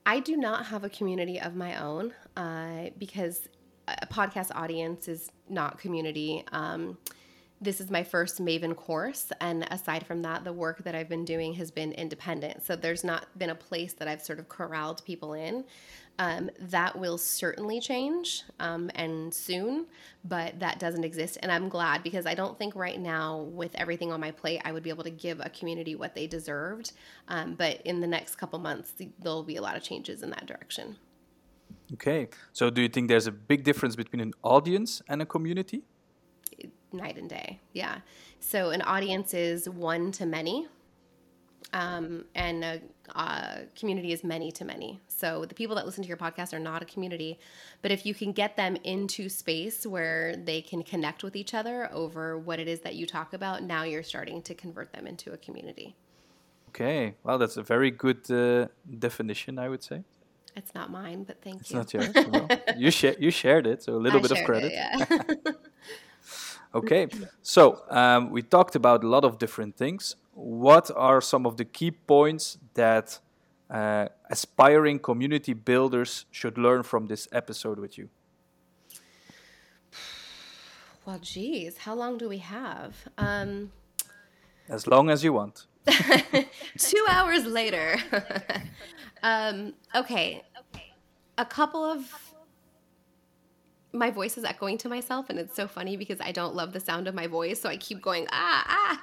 I 0.07 0.21
do 0.21 0.37
not 0.37 0.67
have 0.67 0.85
a 0.85 0.89
community 0.89 1.41
of 1.41 1.55
my 1.55 1.81
own 1.81 2.13
uh, 2.37 2.91
because 2.99 3.49
a 3.89 4.07
podcast 4.07 4.51
audience 4.55 5.09
is 5.09 5.31
not 5.49 5.79
community. 5.79 6.45
Um, 6.53 6.99
this 7.61 7.81
is 7.81 7.91
my 7.91 8.03
first 8.03 8.43
Maven 8.43 8.75
course. 8.75 9.31
And 9.41 9.67
aside 9.71 10.07
from 10.07 10.23
that, 10.23 10.45
the 10.45 10.53
work 10.53 10.83
that 10.85 10.95
I've 10.95 11.09
been 11.09 11.25
doing 11.25 11.53
has 11.55 11.71
been 11.71 11.93
independent. 11.93 12.65
So 12.65 12.75
there's 12.75 13.05
not 13.05 13.27
been 13.39 13.51
a 13.51 13.55
place 13.55 13.93
that 13.95 14.09
I've 14.09 14.23
sort 14.23 14.39
of 14.39 14.49
corralled 14.49 15.05
people 15.05 15.35
in. 15.35 15.65
Um, 16.19 16.51
that 16.59 16.99
will 16.99 17.17
certainly 17.17 17.81
change 17.81 18.43
um, 18.59 18.91
and 18.95 19.33
soon, 19.33 19.87
but 20.25 20.59
that 20.61 20.79
doesn't 20.79 21.03
exist. 21.03 21.39
And 21.41 21.51
I'm 21.51 21.71
glad 21.71 22.03
because 22.03 22.27
I 22.27 22.35
don't 22.35 22.59
think 22.59 22.77
right 22.77 23.01
now, 23.01 23.39
with 23.39 23.75
everything 23.75 24.13
on 24.13 24.21
my 24.21 24.31
plate, 24.31 24.61
I 24.65 24.73
would 24.73 24.83
be 24.83 24.91
able 24.91 25.05
to 25.05 25.11
give 25.11 25.41
a 25.41 25.49
community 25.49 25.95
what 25.95 26.15
they 26.15 26.27
deserved. 26.27 26.93
Um, 27.29 27.55
but 27.55 27.81
in 27.87 28.01
the 28.01 28.07
next 28.07 28.37
couple 28.37 28.59
months, 28.59 28.93
there'll 29.19 29.43
be 29.43 29.57
a 29.57 29.63
lot 29.63 29.77
of 29.77 29.83
changes 29.83 30.23
in 30.23 30.29
that 30.31 30.45
direction. 30.45 30.97
Okay. 31.95 32.29
So 32.53 32.69
do 32.69 32.83
you 32.83 32.89
think 32.89 33.09
there's 33.09 33.27
a 33.27 33.33
big 33.33 33.65
difference 33.65 33.97
between 33.97 34.21
an 34.21 34.33
audience 34.43 35.01
and 35.09 35.23
a 35.23 35.27
community? 35.27 35.85
Night 36.93 37.17
and 37.17 37.29
day. 37.29 37.61
Yeah. 37.73 37.99
So 38.41 38.71
an 38.71 38.83
audience 38.83 39.35
is 39.35 39.69
one 39.69 40.13
to 40.13 40.27
many. 40.27 40.67
Um, 41.73 42.25
and 42.35 42.65
a, 42.65 42.81
a 43.15 43.61
community 43.79 44.13
is 44.13 44.25
many 44.25 44.51
to 44.53 44.65
many. 44.65 45.01
So 45.07 45.45
the 45.45 45.55
people 45.55 45.77
that 45.77 45.87
listen 45.87 46.03
to 46.03 46.09
your 46.09 46.17
podcast 46.17 46.53
are 46.53 46.59
not 46.59 46.83
a 46.83 46.85
community, 46.85 47.39
but 47.81 47.93
if 47.93 48.05
you 48.05 48.13
can 48.13 48.33
get 48.33 48.57
them 48.57 48.77
into 48.83 49.29
space 49.29 49.87
where 49.87 50.35
they 50.35 50.63
can 50.63 50.83
connect 50.83 51.23
with 51.23 51.37
each 51.37 51.55
other 51.55 51.89
over 51.93 52.37
what 52.37 52.59
it 52.59 52.67
is 52.67 52.81
that 52.81 52.97
you 52.97 53.07
talk 53.07 53.35
about, 53.35 53.63
now 53.63 53.85
you're 53.85 54.03
starting 54.03 54.43
to 54.43 54.55
convert 54.55 54.93
them 54.93 55.07
into 55.07 55.33
a 55.33 55.37
community. 55.37 55.95
Okay, 56.71 57.15
well, 57.23 57.39
that's 57.39 57.57
a 57.57 57.63
very 57.63 57.91
good 57.91 58.29
uh, 58.31 58.67
definition, 58.99 59.59
I 59.59 59.69
would 59.69 59.85
say. 59.85 60.03
It's 60.57 60.75
not 60.75 60.91
mine, 60.91 61.25
but 61.25 61.43
thank 61.43 61.61
it's 61.61 61.71
you. 61.71 61.81
It's 61.81 61.95
not 61.95 62.15
yours. 62.15 62.27
well, 62.33 62.49
you, 62.77 62.91
sh- 62.91 63.19
you 63.19 63.31
shared 63.31 63.67
it, 63.67 63.83
so 63.83 63.95
a 63.95 63.99
little 63.99 64.19
I 64.19 64.23
bit 64.23 64.31
of 64.33 64.45
credit. 64.45 64.73
It, 64.73 65.41
yeah. 65.45 65.53
okay, 66.75 67.09
so 67.43 67.83
um, 67.91 68.31
we 68.31 68.43
talked 68.43 68.77
about 68.77 69.05
a 69.05 69.09
lot 69.09 69.25
of 69.25 69.39
different 69.39 69.77
things. 69.77 70.17
What 70.33 70.91
are 70.97 71.21
some 71.21 71.47
of 71.47 71.57
the 71.57 71.65
key 71.65 71.91
points 71.91 72.59
that 72.75 73.19
uh, 73.69 74.09
aspiring 74.31 74.99
community 74.99 75.53
builders 75.53 76.27
should 76.31 76.59
learn 76.59 76.83
from 76.83 77.07
this 77.07 77.29
episode 77.33 77.79
with 77.79 77.99
you? 77.99 78.09
Well, 81.07 81.19
geez, 81.19 81.79
how 81.79 81.95
long 81.95 82.19
do 82.19 82.29
we 82.29 82.39
have? 82.39 82.95
Um, 83.17 83.73
as 84.69 84.87
long 84.87 85.11
as 85.11 85.25
you 85.25 85.33
want. 85.33 85.67
Two 86.79 87.07
hours 87.09 87.45
later. 87.45 87.97
um, 89.23 89.75
okay. 89.95 90.43
A 91.39 91.45
couple 91.45 91.83
of 91.83 92.30
my 93.93 94.11
voice 94.11 94.39
is 94.39 94.45
echoing 94.45 94.79
to 94.79 94.89
myself, 94.89 95.31
and 95.31 95.39
it's 95.39 95.55
so 95.55 95.67
funny 95.67 95.97
because 95.97 96.21
I 96.21 96.33
don't 96.33 96.55
love 96.55 96.73
the 96.73 96.81
sound 96.81 97.09
of 97.09 97.15
my 97.15 97.27
voice, 97.27 97.61
so 97.61 97.69
I 97.69 97.77
keep 97.77 98.01
going 98.03 98.27
ah 98.31 98.65
ah. 98.69 99.03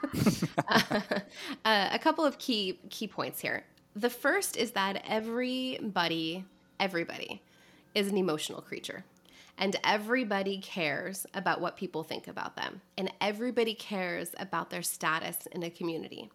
uh, 1.65 1.89
a 1.91 1.99
couple 1.99 2.25
of 2.25 2.37
key 2.37 2.79
key 2.89 3.07
points 3.07 3.39
here. 3.39 3.63
The 3.95 4.09
first 4.09 4.57
is 4.57 4.71
that 4.71 5.03
everybody, 5.07 6.45
everybody, 6.79 7.41
is 7.95 8.07
an 8.07 8.17
emotional 8.17 8.61
creature. 8.61 9.03
And 9.57 9.75
everybody 9.83 10.59
cares 10.59 11.25
about 11.33 11.61
what 11.61 11.77
people 11.77 12.03
think 12.03 12.27
about 12.27 12.55
them. 12.55 12.81
And 12.95 13.11
everybody 13.19 13.73
cares 13.73 14.35
about 14.37 14.69
their 14.69 14.83
status 14.83 15.47
in 15.51 15.63
a 15.63 15.69
community. 15.71 16.29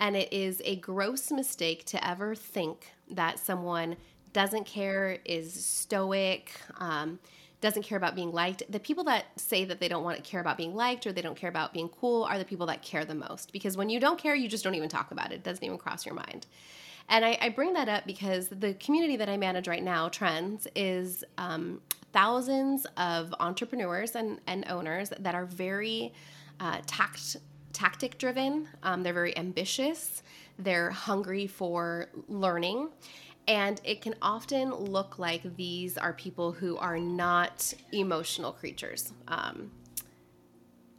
And 0.00 0.16
it 0.16 0.32
is 0.32 0.60
a 0.64 0.76
gross 0.76 1.30
mistake 1.30 1.84
to 1.86 2.06
ever 2.06 2.34
think 2.34 2.90
that 3.08 3.38
someone 3.38 3.96
doesn't 4.32 4.66
care, 4.66 5.18
is 5.24 5.64
stoic, 5.64 6.50
um, 6.78 7.20
doesn't 7.60 7.82
care 7.82 7.96
about 7.96 8.14
being 8.14 8.32
liked. 8.32 8.62
The 8.70 8.80
people 8.80 9.04
that 9.04 9.26
say 9.36 9.64
that 9.64 9.80
they 9.80 9.88
don't 9.88 10.04
want 10.04 10.16
to 10.16 10.22
care 10.22 10.40
about 10.40 10.56
being 10.56 10.74
liked 10.74 11.06
or 11.06 11.12
they 11.12 11.22
don't 11.22 11.36
care 11.36 11.48
about 11.48 11.72
being 11.72 11.88
cool 11.88 12.24
are 12.24 12.38
the 12.38 12.44
people 12.44 12.66
that 12.66 12.82
care 12.82 13.04
the 13.04 13.14
most. 13.14 13.52
Because 13.52 13.76
when 13.76 13.88
you 13.88 13.98
don't 13.98 14.18
care, 14.18 14.34
you 14.34 14.48
just 14.48 14.62
don't 14.62 14.74
even 14.74 14.88
talk 14.88 15.10
about 15.10 15.32
it. 15.32 15.36
It 15.36 15.42
doesn't 15.42 15.64
even 15.64 15.78
cross 15.78 16.04
your 16.04 16.14
mind. 16.14 16.46
And 17.08 17.24
I, 17.24 17.38
I 17.40 17.48
bring 17.50 17.72
that 17.74 17.88
up 17.88 18.04
because 18.06 18.48
the 18.48 18.74
community 18.74 19.16
that 19.16 19.28
I 19.28 19.36
manage 19.36 19.68
right 19.68 19.82
now, 19.82 20.08
Trends, 20.08 20.66
is 20.74 21.24
um, 21.38 21.80
thousands 22.12 22.86
of 22.96 23.32
entrepreneurs 23.40 24.16
and, 24.16 24.40
and 24.46 24.64
owners 24.68 25.10
that 25.18 25.34
are 25.34 25.46
very 25.46 26.12
uh, 26.60 26.80
tact 26.86 27.36
tactic 27.72 28.16
driven. 28.16 28.66
Um, 28.82 29.02
they're 29.02 29.12
very 29.12 29.36
ambitious. 29.36 30.22
They're 30.58 30.90
hungry 30.90 31.46
for 31.46 32.06
learning. 32.26 32.88
And 33.48 33.80
it 33.84 34.00
can 34.00 34.14
often 34.20 34.74
look 34.74 35.18
like 35.18 35.56
these 35.56 35.96
are 35.96 36.12
people 36.12 36.52
who 36.52 36.76
are 36.78 36.98
not 36.98 37.72
emotional 37.92 38.52
creatures. 38.52 39.12
Um, 39.28 39.70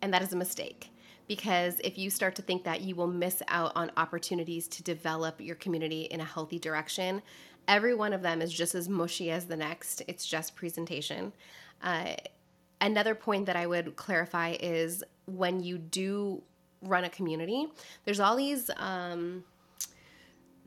and 0.01 0.13
that 0.13 0.21
is 0.21 0.31
a 0.31 0.37
mistake 0.37 0.89
because 1.27 1.79
if 1.83 1.97
you 1.97 2.09
start 2.09 2.35
to 2.35 2.41
think 2.41 2.63
that 2.63 2.81
you 2.81 2.95
will 2.95 3.07
miss 3.07 3.43
out 3.49 3.73
on 3.75 3.91
opportunities 3.97 4.67
to 4.69 4.83
develop 4.83 5.41
your 5.41 5.55
community 5.55 6.03
in 6.03 6.21
a 6.21 6.25
healthy 6.25 6.57
direction, 6.57 7.21
every 7.67 7.93
one 7.93 8.13
of 8.13 8.21
them 8.21 8.41
is 8.41 8.51
just 8.51 8.75
as 8.75 8.87
mushy 8.87 9.29
as 9.29 9.45
the 9.45 9.57
next. 9.57 10.01
It's 10.07 10.25
just 10.25 10.55
presentation. 10.55 11.33
Uh, 11.83 12.15
another 12.79 13.13
point 13.13 13.45
that 13.47 13.55
I 13.55 13.67
would 13.67 13.95
clarify 13.95 14.55
is 14.59 15.03
when 15.25 15.61
you 15.61 15.77
do 15.77 16.41
run 16.81 17.03
a 17.03 17.09
community, 17.09 17.67
there's 18.05 18.19
all 18.19 18.37
these 18.37 18.69
um, 18.77 19.43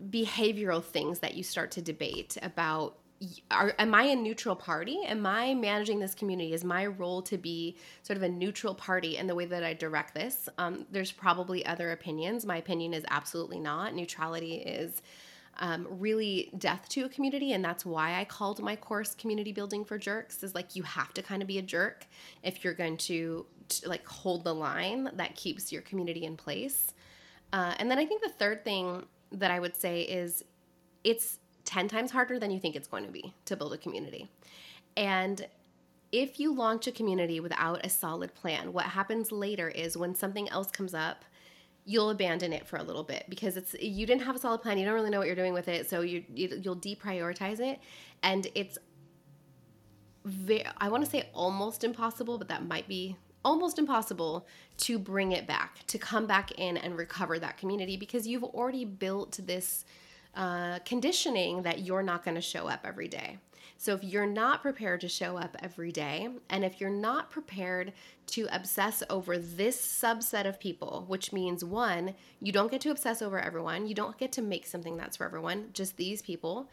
behavioral 0.08 0.82
things 0.82 1.18
that 1.20 1.34
you 1.34 1.42
start 1.42 1.70
to 1.72 1.82
debate 1.82 2.36
about 2.42 2.96
are, 3.50 3.74
am 3.78 3.94
I 3.94 4.04
a 4.04 4.16
neutral 4.16 4.56
party? 4.56 4.98
Am 5.04 5.26
I 5.26 5.54
managing 5.54 6.00
this 6.00 6.14
community? 6.14 6.54
Is 6.54 6.64
my 6.64 6.86
role 6.86 7.20
to 7.22 7.36
be 7.36 7.76
sort 8.02 8.16
of 8.16 8.22
a 8.22 8.28
neutral 8.28 8.74
party 8.74 9.18
in 9.18 9.26
the 9.26 9.34
way 9.34 9.44
that 9.44 9.62
I 9.62 9.74
direct 9.74 10.14
this? 10.14 10.48
Um, 10.56 10.86
there's 10.90 11.12
probably 11.12 11.64
other 11.66 11.92
opinions. 11.92 12.46
My 12.46 12.56
opinion 12.56 12.94
is 12.94 13.04
absolutely 13.10 13.60
not. 13.60 13.94
Neutrality 13.94 14.54
is 14.54 15.02
um, 15.58 15.86
really 15.90 16.50
death 16.56 16.88
to 16.90 17.04
a 17.04 17.08
community, 17.10 17.52
and 17.52 17.62
that's 17.62 17.84
why 17.84 18.18
I 18.18 18.24
called 18.24 18.62
my 18.62 18.74
course 18.76 19.14
"Community 19.14 19.52
Building 19.52 19.84
for 19.84 19.98
Jerks." 19.98 20.42
Is 20.42 20.54
like 20.54 20.74
you 20.74 20.82
have 20.84 21.12
to 21.14 21.22
kind 21.22 21.42
of 21.42 21.48
be 21.48 21.58
a 21.58 21.62
jerk 21.62 22.06
if 22.42 22.64
you're 22.64 22.72
going 22.72 22.96
to, 22.98 23.44
to 23.68 23.88
like 23.88 24.06
hold 24.06 24.44
the 24.44 24.54
line 24.54 25.10
that 25.16 25.36
keeps 25.36 25.70
your 25.70 25.82
community 25.82 26.24
in 26.24 26.38
place. 26.38 26.94
Uh, 27.52 27.74
and 27.78 27.90
then 27.90 27.98
I 27.98 28.06
think 28.06 28.22
the 28.22 28.30
third 28.30 28.64
thing 28.64 29.04
that 29.32 29.50
I 29.50 29.60
would 29.60 29.76
say 29.76 30.02
is 30.02 30.44
it's 31.04 31.38
10 31.64 31.88
times 31.88 32.10
harder 32.10 32.38
than 32.38 32.50
you 32.50 32.58
think 32.58 32.76
it's 32.76 32.88
going 32.88 33.04
to 33.04 33.12
be 33.12 33.34
to 33.44 33.56
build 33.56 33.72
a 33.72 33.78
community. 33.78 34.28
And 34.96 35.46
if 36.12 36.40
you 36.40 36.52
launch 36.52 36.86
a 36.86 36.92
community 36.92 37.38
without 37.40 37.84
a 37.84 37.88
solid 37.88 38.34
plan, 38.34 38.72
what 38.72 38.86
happens 38.86 39.30
later 39.30 39.68
is 39.68 39.96
when 39.96 40.14
something 40.14 40.48
else 40.48 40.70
comes 40.70 40.94
up, 40.94 41.24
you'll 41.84 42.10
abandon 42.10 42.52
it 42.52 42.66
for 42.66 42.76
a 42.76 42.82
little 42.82 43.04
bit 43.04 43.24
because 43.28 43.56
it's 43.56 43.74
you 43.74 44.06
didn't 44.06 44.22
have 44.22 44.36
a 44.36 44.38
solid 44.38 44.60
plan, 44.60 44.78
you 44.78 44.84
don't 44.84 44.94
really 44.94 45.10
know 45.10 45.18
what 45.18 45.26
you're 45.26 45.36
doing 45.36 45.54
with 45.54 45.68
it, 45.68 45.88
so 45.88 46.02
you, 46.02 46.24
you 46.34 46.60
will 46.64 46.76
deprioritize 46.76 47.60
it. 47.60 47.78
And 48.22 48.46
it's 48.54 48.78
I 50.76 50.88
want 50.90 51.04
to 51.04 51.10
say 51.10 51.28
almost 51.32 51.82
impossible, 51.82 52.36
but 52.36 52.48
that 52.48 52.66
might 52.66 52.86
be 52.86 53.16
almost 53.44 53.78
impossible 53.78 54.46
to 54.78 54.98
bring 54.98 55.32
it 55.32 55.46
back, 55.46 55.86
to 55.86 55.98
come 55.98 56.26
back 56.26 56.52
in 56.52 56.76
and 56.76 56.96
recover 56.96 57.38
that 57.38 57.56
community 57.56 57.96
because 57.96 58.26
you've 58.26 58.44
already 58.44 58.84
built 58.84 59.38
this 59.44 59.84
uh, 60.34 60.78
conditioning 60.80 61.62
that 61.62 61.80
you're 61.80 62.02
not 62.02 62.24
going 62.24 62.34
to 62.34 62.40
show 62.40 62.68
up 62.68 62.80
every 62.84 63.08
day. 63.08 63.38
So, 63.76 63.94
if 63.94 64.04
you're 64.04 64.26
not 64.26 64.60
prepared 64.60 65.00
to 65.00 65.08
show 65.08 65.38
up 65.38 65.56
every 65.62 65.90
day, 65.90 66.28
and 66.50 66.66
if 66.66 66.82
you're 66.82 66.90
not 66.90 67.30
prepared 67.30 67.94
to 68.26 68.46
obsess 68.52 69.02
over 69.08 69.38
this 69.38 69.80
subset 69.80 70.46
of 70.46 70.60
people, 70.60 71.04
which 71.08 71.32
means 71.32 71.64
one, 71.64 72.14
you 72.42 72.52
don't 72.52 72.70
get 72.70 72.82
to 72.82 72.90
obsess 72.90 73.22
over 73.22 73.40
everyone, 73.40 73.86
you 73.86 73.94
don't 73.94 74.18
get 74.18 74.32
to 74.32 74.42
make 74.42 74.66
something 74.66 74.98
that's 74.98 75.16
for 75.16 75.24
everyone, 75.24 75.70
just 75.72 75.96
these 75.96 76.20
people. 76.20 76.68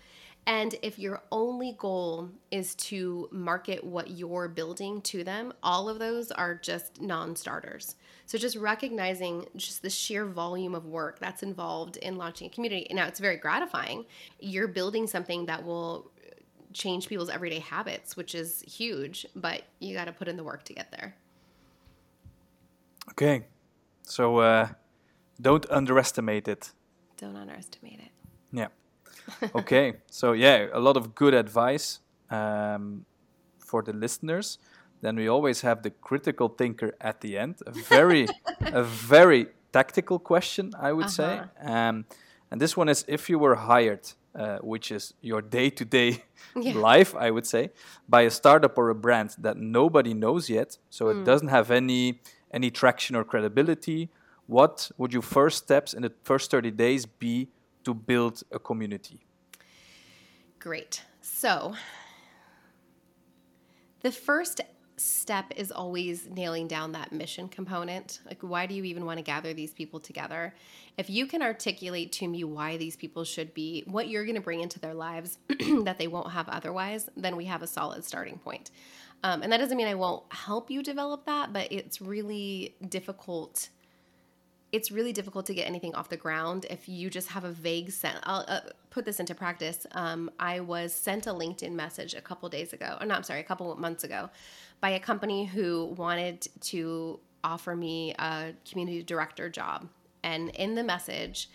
And 0.48 0.76
if 0.82 0.98
your 0.98 1.22
only 1.30 1.76
goal 1.78 2.30
is 2.52 2.74
to 2.76 3.28
market 3.34 3.84
what 3.84 4.12
you're 4.12 4.48
building 4.48 5.02
to 5.02 5.26
them, 5.26 5.52
all 5.62 5.90
of 5.90 6.00
those 6.00 6.32
are 6.32 6.56
just 6.56 7.02
non 7.02 7.36
starters. 7.36 7.96
So 8.26 8.38
just 8.38 8.56
recognizing 8.56 9.46
just 9.58 9.82
the 9.82 9.90
sheer 9.90 10.26
volume 10.26 10.74
of 10.74 10.86
work 10.86 11.20
that's 11.20 11.44
involved 11.44 11.98
in 11.98 12.16
launching 12.16 12.48
a 12.48 12.50
community. 12.50 12.88
Now, 12.92 13.08
it's 13.08 13.20
very 13.20 13.36
gratifying. 13.36 14.06
You're 14.40 14.70
building 14.70 15.06
something 15.06 15.46
that 15.48 15.66
will 15.66 16.12
change 16.72 17.10
people's 17.10 17.30
everyday 17.30 17.60
habits, 17.60 18.16
which 18.16 18.34
is 18.34 18.62
huge, 18.62 19.26
but 19.36 19.64
you 19.80 19.94
got 19.94 20.06
to 20.06 20.14
put 20.14 20.30
in 20.30 20.38
the 20.38 20.46
work 20.46 20.64
to 20.64 20.74
get 20.74 20.92
there. 20.92 21.14
Okay. 23.10 23.46
So 24.04 24.38
uh, 24.38 24.70
don't 25.42 25.70
underestimate 25.70 26.48
it. 26.48 26.72
Don't 27.18 27.36
underestimate 27.36 28.00
it. 28.00 28.12
Yeah 28.54 28.68
okay, 29.56 29.96
so 30.10 30.34
yeah, 30.34 30.68
a 30.74 30.80
lot 30.80 30.98
of 30.98 31.16
good 31.16 31.34
advice 31.34 32.00
um, 32.30 33.06
for 33.60 33.82
the 33.82 33.94
listeners. 33.94 34.58
Then 35.02 35.16
we 35.16 35.28
always 35.28 35.62
have 35.62 35.84
the 35.84 35.92
critical 35.92 36.50
thinker 36.50 36.96
at 37.00 37.22
the 37.22 37.38
end. 37.38 37.56
A 37.66 37.72
very, 37.72 38.28
a 38.62 38.84
very 38.84 39.48
tactical 39.72 40.20
question, 40.20 40.74
I 40.80 40.92
would 40.94 41.08
uh-huh. 41.08 41.46
say. 41.62 41.72
Um, 41.72 42.06
and 42.50 42.60
this 42.60 42.76
one 42.76 42.90
is: 42.90 43.06
if 43.08 43.30
you 43.30 43.38
were 43.40 43.56
hired, 43.56 44.10
uh, 44.36 44.58
which 44.60 44.92
is 44.92 45.14
your 45.22 45.42
day-to-day 45.42 46.24
yeah. 46.56 46.74
life, 46.74 47.16
I 47.16 47.32
would 47.32 47.46
say, 47.46 47.72
by 48.08 48.22
a 48.22 48.32
startup 48.32 48.78
or 48.78 48.90
a 48.90 48.96
brand 48.96 49.36
that 49.40 49.58
nobody 49.58 50.14
knows 50.14 50.50
yet, 50.50 50.78
so 50.90 51.06
mm. 51.06 51.22
it 51.22 51.26
doesn't 51.26 51.50
have 51.50 51.72
any 51.72 52.22
any 52.52 52.72
traction 52.72 53.16
or 53.16 53.24
credibility. 53.24 54.10
What 54.48 54.92
would 54.98 55.12
your 55.12 55.22
first 55.22 55.58
steps 55.58 55.94
in 55.94 56.04
the 56.04 56.14
first 56.24 56.50
30 56.50 56.72
days 56.72 57.06
be 57.06 57.50
to 57.88 57.94
build 57.94 58.44
a 58.52 58.60
community? 58.60 59.26
Great. 60.60 61.06
So, 61.22 61.74
the 64.02 64.12
first 64.12 64.60
step 64.98 65.54
is 65.56 65.72
always 65.72 66.28
nailing 66.28 66.68
down 66.68 66.92
that 66.92 67.14
mission 67.14 67.48
component. 67.48 68.20
Like, 68.26 68.42
why 68.42 68.66
do 68.66 68.76
you 68.76 68.84
even 68.84 69.06
want 69.06 69.20
to 69.20 69.24
gather 69.24 69.54
these 69.54 69.74
people 69.74 70.02
together? 70.02 70.54
If 70.98 71.10
you 71.10 71.28
can 71.28 71.42
articulate 71.42 72.12
to 72.14 72.28
me 72.28 72.44
why 72.44 72.76
these 72.76 72.98
people 72.98 73.24
should 73.24 73.54
be, 73.54 73.86
what 73.88 74.10
you're 74.10 74.26
going 74.26 74.36
to 74.36 74.42
bring 74.42 74.60
into 74.60 74.82
their 74.82 74.94
lives 74.94 75.38
that 75.84 75.98
they 75.98 76.08
won't 76.08 76.32
have 76.32 76.50
otherwise, 76.50 77.10
then 77.16 77.38
we 77.38 77.46
have 77.46 77.62
a 77.62 77.68
solid 77.68 78.04
starting 78.04 78.38
point. 78.38 78.70
Um, 79.24 79.44
and 79.44 79.52
that 79.54 79.60
doesn't 79.60 79.78
mean 79.78 79.88
I 79.88 79.96
won't 79.96 80.24
help 80.34 80.70
you 80.70 80.84
develop 80.84 81.26
that, 81.26 81.54
but 81.54 81.72
it's 81.72 82.02
really 82.02 82.76
difficult 82.90 83.70
it's 84.72 84.92
really 84.92 85.14
difficult 85.14 85.46
to 85.46 85.54
get 85.54 85.66
anything 85.68 85.96
off 85.96 86.10
the 86.10 86.18
ground 86.18 86.66
if 86.70 86.90
you 86.90 87.10
just 87.10 87.30
have 87.30 87.44
a 87.44 87.52
vague 87.52 87.92
sense. 87.92 88.20
I'll 88.24 88.44
uh, 88.48 88.62
put 88.90 89.06
this 89.06 89.20
into 89.20 89.34
practice. 89.34 89.86
Um, 89.94 90.30
I 90.40 90.60
was 90.60 90.94
sent 90.94 91.28
a 91.28 91.32
LinkedIn 91.32 91.72
message 91.72 92.14
a 92.14 92.22
couple 92.22 92.50
days 92.50 92.74
ago, 92.74 92.98
or 93.00 93.06
no, 93.06 93.16
I'm 93.16 93.24
sorry, 93.24 93.40
a 93.40 93.44
couple 93.44 93.74
months 93.76 94.04
ago, 94.04 94.30
by 94.82 94.90
a 94.90 95.00
company 95.00 95.46
who 95.46 95.96
wanted 95.98 96.48
to 96.62 97.20
offer 97.44 97.76
me 97.76 98.14
a 98.20 98.54
community 98.70 99.04
director 99.04 99.50
job. 99.50 99.88
And 100.24 100.50
in 100.50 100.76
the 100.76 100.84
message, 100.84 101.50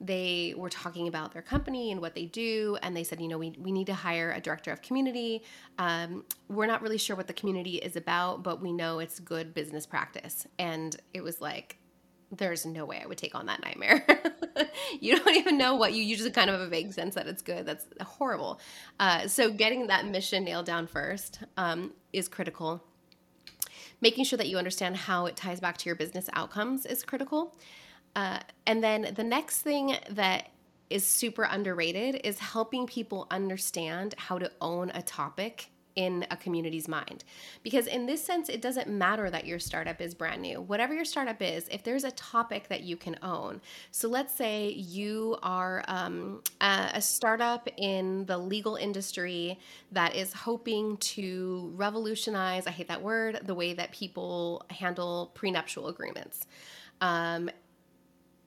they 0.00 0.52
were 0.56 0.68
talking 0.68 1.08
about 1.08 1.32
their 1.32 1.42
company 1.42 1.90
and 1.90 2.00
what 2.00 2.14
they 2.14 2.26
do 2.26 2.76
and 2.82 2.94
they 2.94 3.02
said 3.02 3.18
you 3.18 3.28
know 3.28 3.38
we, 3.38 3.54
we 3.58 3.72
need 3.72 3.86
to 3.86 3.94
hire 3.94 4.30
a 4.32 4.40
director 4.40 4.70
of 4.70 4.82
community 4.82 5.42
um, 5.78 6.22
we're 6.48 6.66
not 6.66 6.82
really 6.82 6.98
sure 6.98 7.16
what 7.16 7.26
the 7.26 7.32
community 7.32 7.76
is 7.76 7.96
about 7.96 8.42
but 8.42 8.60
we 8.60 8.72
know 8.72 8.98
it's 8.98 9.18
good 9.20 9.54
business 9.54 9.86
practice 9.86 10.46
and 10.58 10.96
it 11.14 11.22
was 11.22 11.40
like 11.40 11.78
there's 12.32 12.66
no 12.66 12.84
way 12.84 13.00
I 13.02 13.06
would 13.06 13.18
take 13.18 13.34
on 13.34 13.46
that 13.46 13.62
nightmare. 13.62 14.04
you 15.00 15.16
don't 15.16 15.36
even 15.36 15.58
know 15.58 15.76
what 15.76 15.92
you, 15.92 16.02
you 16.02 16.16
just 16.16 16.32
kind 16.34 16.50
of 16.50 16.58
have 16.58 16.66
a 16.66 16.70
vague 16.70 16.92
sense 16.92 17.14
that 17.14 17.26
it's 17.26 17.42
good. 17.42 17.66
That's 17.66 17.86
horrible. 18.00 18.60
Uh, 18.98 19.28
so 19.28 19.50
getting 19.50 19.86
that 19.86 20.06
mission 20.06 20.44
nailed 20.44 20.66
down 20.66 20.86
first 20.86 21.40
um, 21.56 21.92
is 22.12 22.28
critical. 22.28 22.82
Making 24.00 24.24
sure 24.24 24.36
that 24.36 24.48
you 24.48 24.58
understand 24.58 24.96
how 24.96 25.26
it 25.26 25.36
ties 25.36 25.60
back 25.60 25.78
to 25.78 25.86
your 25.86 25.96
business 25.96 26.28
outcomes 26.32 26.84
is 26.84 27.02
critical. 27.02 27.54
Uh, 28.14 28.40
and 28.66 28.82
then 28.82 29.12
the 29.14 29.24
next 29.24 29.62
thing 29.62 29.96
that 30.10 30.48
is 30.90 31.06
super 31.06 31.44
underrated 31.44 32.20
is 32.24 32.38
helping 32.38 32.86
people 32.86 33.26
understand 33.30 34.14
how 34.16 34.38
to 34.38 34.50
own 34.60 34.90
a 34.94 35.02
topic 35.02 35.70
in 35.96 36.26
a 36.30 36.36
community's 36.36 36.86
mind. 36.86 37.24
Because 37.62 37.86
in 37.86 38.06
this 38.06 38.22
sense, 38.22 38.48
it 38.48 38.62
doesn't 38.62 38.88
matter 38.88 39.30
that 39.30 39.46
your 39.46 39.58
startup 39.58 40.00
is 40.00 40.14
brand 40.14 40.42
new. 40.42 40.60
Whatever 40.60 40.94
your 40.94 41.06
startup 41.06 41.40
is, 41.40 41.66
if 41.68 41.82
there's 41.82 42.04
a 42.04 42.10
topic 42.12 42.68
that 42.68 42.82
you 42.82 42.96
can 42.96 43.16
own. 43.22 43.60
So 43.90 44.08
let's 44.08 44.34
say 44.34 44.68
you 44.72 45.36
are 45.42 45.82
um, 45.88 46.42
a, 46.60 46.90
a 46.94 47.02
startup 47.02 47.68
in 47.78 48.26
the 48.26 48.38
legal 48.38 48.76
industry 48.76 49.58
that 49.92 50.14
is 50.14 50.32
hoping 50.32 50.98
to 50.98 51.72
revolutionize, 51.74 52.66
I 52.66 52.70
hate 52.70 52.88
that 52.88 53.02
word, 53.02 53.40
the 53.44 53.54
way 53.54 53.72
that 53.72 53.90
people 53.92 54.64
handle 54.70 55.32
prenuptial 55.34 55.88
agreements. 55.88 56.46
Um, 57.00 57.50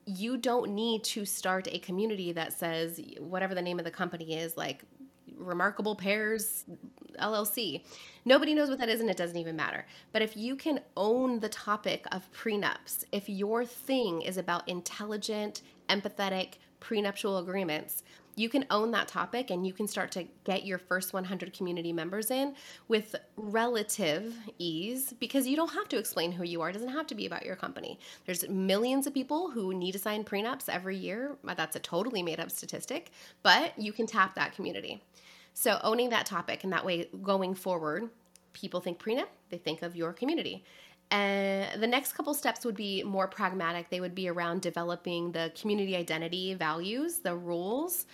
you 0.05 0.37
don't 0.37 0.73
need 0.73 1.03
to 1.03 1.25
start 1.25 1.67
a 1.71 1.79
community 1.79 2.31
that 2.31 2.53
says 2.53 2.99
whatever 3.19 3.53
the 3.53 3.61
name 3.61 3.77
of 3.77 3.85
the 3.85 3.91
company 3.91 4.35
is 4.35 4.57
like 4.57 4.83
remarkable 5.39 5.95
pairs 5.95 6.65
LLC. 7.19 7.83
Nobody 8.25 8.53
knows 8.53 8.69
what 8.69 8.79
that 8.79 8.89
is 8.89 9.01
and 9.01 9.09
it 9.09 9.17
doesn't 9.17 9.37
even 9.37 9.55
matter. 9.55 9.85
But 10.11 10.21
if 10.21 10.37
you 10.37 10.55
can 10.55 10.81
own 10.95 11.39
the 11.39 11.49
topic 11.49 12.05
of 12.11 12.31
prenups, 12.31 13.05
if 13.11 13.27
your 13.27 13.65
thing 13.65 14.21
is 14.21 14.37
about 14.37 14.67
intelligent, 14.67 15.61
empathetic 15.89 16.55
prenuptial 16.79 17.37
agreements, 17.39 18.03
you 18.39 18.47
can 18.47 18.65
own 18.69 18.91
that 18.91 19.09
topic 19.09 19.49
and 19.49 19.67
you 19.67 19.73
can 19.73 19.85
start 19.85 20.11
to 20.13 20.25
get 20.45 20.65
your 20.65 20.77
first 20.77 21.11
100 21.11 21.51
community 21.51 21.91
members 21.91 22.31
in 22.31 22.55
with 22.87 23.13
relative 23.35 24.33
ease 24.57 25.13
because 25.19 25.45
you 25.45 25.57
don't 25.57 25.73
have 25.73 25.89
to 25.89 25.97
explain 25.97 26.31
who 26.31 26.45
you 26.45 26.61
are. 26.61 26.69
It 26.69 26.73
doesn't 26.73 26.87
have 26.87 27.05
to 27.07 27.15
be 27.15 27.25
about 27.25 27.45
your 27.45 27.57
company. 27.57 27.99
There's 28.25 28.47
millions 28.47 29.07
of 29.07 29.13
people 29.13 29.51
who 29.51 29.73
need 29.73 29.91
to 29.91 29.99
sign 29.99 30.23
prenups 30.23 30.69
every 30.69 30.95
year. 30.95 31.35
That's 31.43 31.75
a 31.75 31.79
totally 31.79 32.23
made 32.23 32.39
up 32.39 32.49
statistic, 32.49 33.11
but 33.43 33.77
you 33.77 33.91
can 33.91 34.07
tap 34.07 34.35
that 34.35 34.55
community. 34.55 35.03
So 35.53 35.77
owning 35.83 36.09
that 36.11 36.25
topic 36.25 36.63
and 36.63 36.71
that 36.71 36.85
way 36.85 37.09
going 37.21 37.55
forward, 37.55 38.09
people 38.53 38.79
think 38.79 38.99
prenup, 38.99 39.27
they 39.49 39.57
think 39.57 39.81
of 39.81 39.97
your 39.97 40.13
community. 40.13 40.63
And 41.11 41.81
the 41.81 41.87
next 41.87 42.13
couple 42.13 42.33
steps 42.33 42.65
would 42.65 42.75
be 42.75 43.03
more 43.03 43.27
pragmatic. 43.27 43.89
They 43.89 43.99
would 43.99 44.13
be 44.13 44.29
around 44.29 44.61
developing 44.61 45.31
the 45.31 45.51
community 45.59 45.95
identity 45.95 46.53
values, 46.53 47.19
the 47.19 47.35
rules, 47.35 48.05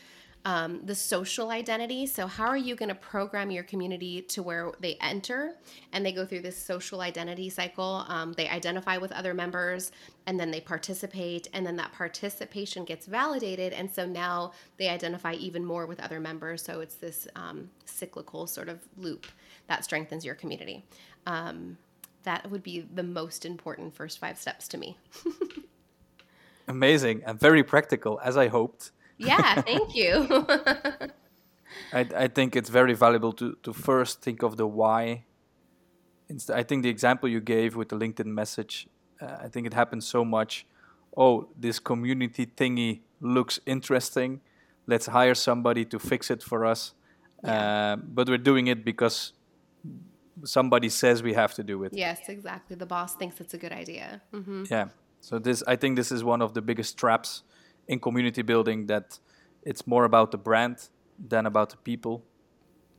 um, 0.45 0.81
the 0.85 0.93
social 0.93 1.49
identity. 1.49 2.05
So, 2.05 2.27
how 2.27 2.45
are 2.45 2.57
you 2.57 2.75
going 2.75 2.89
to 2.89 2.95
program 2.95 3.49
your 3.49 3.63
community 3.63 4.21
to 4.21 4.43
where 4.43 4.71
they 4.79 4.95
enter 5.01 5.55
and 5.91 6.05
they 6.05 6.11
go 6.11 6.23
through 6.25 6.41
this 6.41 6.55
social 6.55 7.01
identity 7.01 7.49
cycle? 7.49 8.05
Um, 8.07 8.33
they 8.33 8.47
identify 8.47 8.97
with 8.97 9.11
other 9.11 9.33
members 9.33 9.91
and 10.27 10.39
then 10.39 10.51
they 10.51 10.61
participate, 10.61 11.49
and 11.53 11.65
then 11.65 11.75
that 11.77 11.91
participation 11.93 12.85
gets 12.85 13.07
validated. 13.07 13.73
And 13.73 13.91
so 13.91 14.05
now 14.05 14.53
they 14.77 14.87
identify 14.87 15.33
even 15.33 15.65
more 15.65 15.85
with 15.85 15.99
other 15.99 16.19
members. 16.19 16.61
So, 16.61 16.79
it's 16.79 16.95
this 16.95 17.27
um, 17.35 17.69
cyclical 17.85 18.45
sort 18.45 18.69
of 18.69 18.87
loop 18.97 19.25
that 19.67 19.83
strengthens 19.83 20.23
your 20.23 20.35
community. 20.35 20.85
That 22.25 22.51
would 22.51 22.63
be 22.63 22.81
the 22.81 23.03
most 23.03 23.45
important 23.45 23.95
first 23.95 24.19
five 24.19 24.37
steps 24.37 24.67
to 24.69 24.77
me. 24.77 24.97
Amazing 26.67 27.23
and 27.25 27.39
very 27.39 27.63
practical, 27.63 28.19
as 28.23 28.35
I 28.37 28.47
hoped. 28.47 28.91
Yeah, 29.17 29.61
thank 29.69 29.95
you. 29.95 30.27
I, 31.93 32.07
I 32.15 32.27
think 32.27 32.55
it's 32.55 32.69
very 32.69 32.93
valuable 32.93 33.33
to, 33.33 33.57
to 33.63 33.73
first 33.73 34.21
think 34.21 34.43
of 34.43 34.57
the 34.57 34.67
why. 34.67 35.25
I 36.53 36.63
think 36.63 36.83
the 36.83 36.89
example 36.89 37.29
you 37.29 37.39
gave 37.39 37.75
with 37.75 37.89
the 37.89 37.95
LinkedIn 37.95 38.25
message, 38.25 38.87
uh, 39.21 39.37
I 39.43 39.47
think 39.47 39.67
it 39.67 39.73
happens 39.73 40.07
so 40.07 40.25
much. 40.25 40.65
Oh, 41.15 41.47
this 41.57 41.79
community 41.79 42.45
thingy 42.45 43.01
looks 43.21 43.59
interesting. 43.65 44.41
Let's 44.87 45.05
hire 45.05 45.35
somebody 45.35 45.85
to 45.85 45.99
fix 45.99 46.31
it 46.31 46.41
for 46.41 46.65
us. 46.65 46.93
Yeah. 47.43 47.93
Uh, 47.93 47.95
but 47.97 48.27
we're 48.27 48.37
doing 48.37 48.67
it 48.67 48.83
because 48.83 49.33
somebody 50.43 50.89
says 50.89 51.23
we 51.23 51.33
have 51.33 51.53
to 51.53 51.63
do 51.63 51.83
it. 51.83 51.93
Yes, 51.93 52.27
exactly. 52.27 52.75
The 52.75 52.85
boss 52.85 53.15
thinks 53.15 53.39
it's 53.39 53.53
a 53.53 53.57
good 53.57 53.71
idea. 53.71 54.21
Mm-hmm. 54.33 54.63
Yeah. 54.69 54.87
So 55.21 55.39
this, 55.39 55.63
I 55.67 55.75
think, 55.75 55.95
this 55.95 56.11
is 56.11 56.23
one 56.23 56.41
of 56.41 56.53
the 56.53 56.61
biggest 56.61 56.97
traps 56.97 57.43
in 57.87 57.99
community 57.99 58.41
building 58.41 58.87
that 58.87 59.19
it's 59.63 59.87
more 59.87 60.05
about 60.05 60.31
the 60.31 60.37
brand 60.37 60.89
than 61.17 61.45
about 61.45 61.69
the 61.69 61.77
people. 61.77 62.23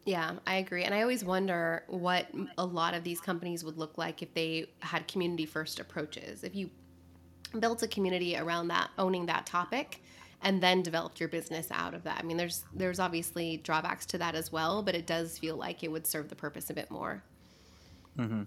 Yeah, 0.04 0.34
I 0.46 0.56
agree. 0.56 0.84
And 0.84 0.94
I 0.94 1.02
always 1.02 1.24
wonder 1.24 1.84
what 1.88 2.28
a 2.58 2.64
lot 2.64 2.94
of 2.94 3.02
these 3.02 3.20
companies 3.20 3.64
would 3.64 3.76
look 3.76 3.98
like 3.98 4.22
if 4.22 4.32
they 4.34 4.66
had 4.80 5.08
community 5.08 5.46
first 5.46 5.80
approaches. 5.80 6.44
If 6.44 6.54
you 6.54 6.70
built 7.58 7.82
a 7.82 7.88
community 7.88 8.36
around 8.36 8.68
that, 8.68 8.90
owning 8.98 9.26
that 9.26 9.46
topic, 9.46 10.02
and 10.42 10.62
then 10.62 10.82
developed 10.82 11.20
your 11.20 11.28
business 11.28 11.68
out 11.70 11.94
of 11.94 12.02
that. 12.04 12.18
I 12.18 12.22
mean, 12.22 12.36
there's 12.36 12.64
there's 12.74 12.98
obviously 12.98 13.58
drawbacks 13.58 14.06
to 14.06 14.18
that 14.18 14.34
as 14.34 14.52
well, 14.52 14.82
but 14.82 14.94
it 14.94 15.06
does 15.06 15.38
feel 15.38 15.56
like 15.56 15.82
it 15.82 15.90
would 15.90 16.06
serve 16.06 16.28
the 16.28 16.36
purpose 16.36 16.70
a 16.70 16.74
bit 16.74 16.90
more. 16.90 17.22
Mm-hmm. 18.18 18.42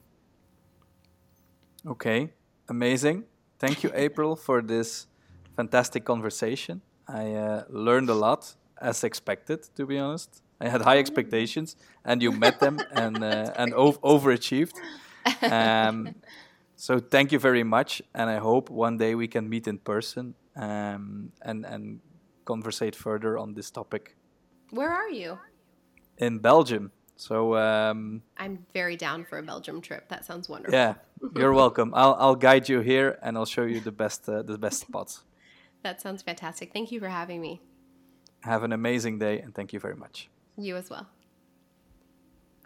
Okay, 1.87 2.29
amazing. 2.67 3.23
Thank 3.57 3.83
you, 3.83 3.91
April, 3.93 4.35
for 4.35 4.61
this 4.61 5.07
fantastic 5.55 6.05
conversation. 6.05 6.81
I 7.07 7.33
uh, 7.33 7.63
learned 7.69 8.09
a 8.09 8.13
lot, 8.13 8.55
as 8.81 9.03
expected, 9.03 9.63
to 9.75 9.85
be 9.85 9.97
honest. 9.97 10.41
I 10.61 10.67
had 10.67 10.81
high 10.81 10.99
expectations, 10.99 11.75
and 12.03 12.21
you 12.21 12.31
met 12.31 12.59
them 12.59 12.79
and 12.91 13.23
uh, 13.23 13.53
and 13.55 13.73
ov- 13.73 14.01
overachieved. 14.01 14.75
Um, 15.41 16.15
so 16.75 16.99
thank 16.99 17.31
you 17.31 17.39
very 17.39 17.63
much, 17.63 18.01
and 18.13 18.29
I 18.29 18.37
hope 18.37 18.69
one 18.69 18.97
day 18.97 19.15
we 19.15 19.27
can 19.27 19.49
meet 19.49 19.67
in 19.67 19.77
person 19.79 20.35
um, 20.55 21.31
and 21.41 21.65
and 21.65 21.99
conversate 22.45 22.95
further 22.95 23.37
on 23.37 23.53
this 23.53 23.71
topic. 23.71 24.15
Where 24.71 24.91
are 24.91 25.09
you? 25.09 25.39
In 26.17 26.39
Belgium. 26.39 26.91
So 27.15 27.57
um, 27.57 28.21
I'm 28.37 28.65
very 28.73 28.95
down 28.95 29.25
for 29.25 29.37
a 29.39 29.43
Belgium 29.43 29.81
trip. 29.81 30.07
That 30.07 30.23
sounds 30.25 30.47
wonderful. 30.47 30.73
Yeah, 30.73 30.93
you're 31.35 31.53
welcome. 31.63 31.91
I'll 31.93 32.15
I'll 32.19 32.35
guide 32.35 32.69
you 32.69 32.79
here 32.79 33.19
and 33.21 33.37
I'll 33.37 33.45
show 33.45 33.63
you 33.63 33.79
the 33.81 33.91
best 33.91 34.29
uh, 34.29 34.41
the 34.41 34.57
best 34.57 34.81
spots. 34.81 35.23
That 35.83 36.01
sounds 36.01 36.21
fantastic. 36.21 36.73
Thank 36.73 36.91
you 36.91 36.99
for 36.99 37.09
having 37.09 37.41
me. 37.41 37.61
Have 38.43 38.63
an 38.63 38.71
amazing 38.71 39.19
day 39.19 39.39
and 39.39 39.53
thank 39.53 39.73
you 39.73 39.79
very 39.79 39.95
much. 39.95 40.29
You 40.57 40.75
as 40.77 40.89
well. 40.89 41.07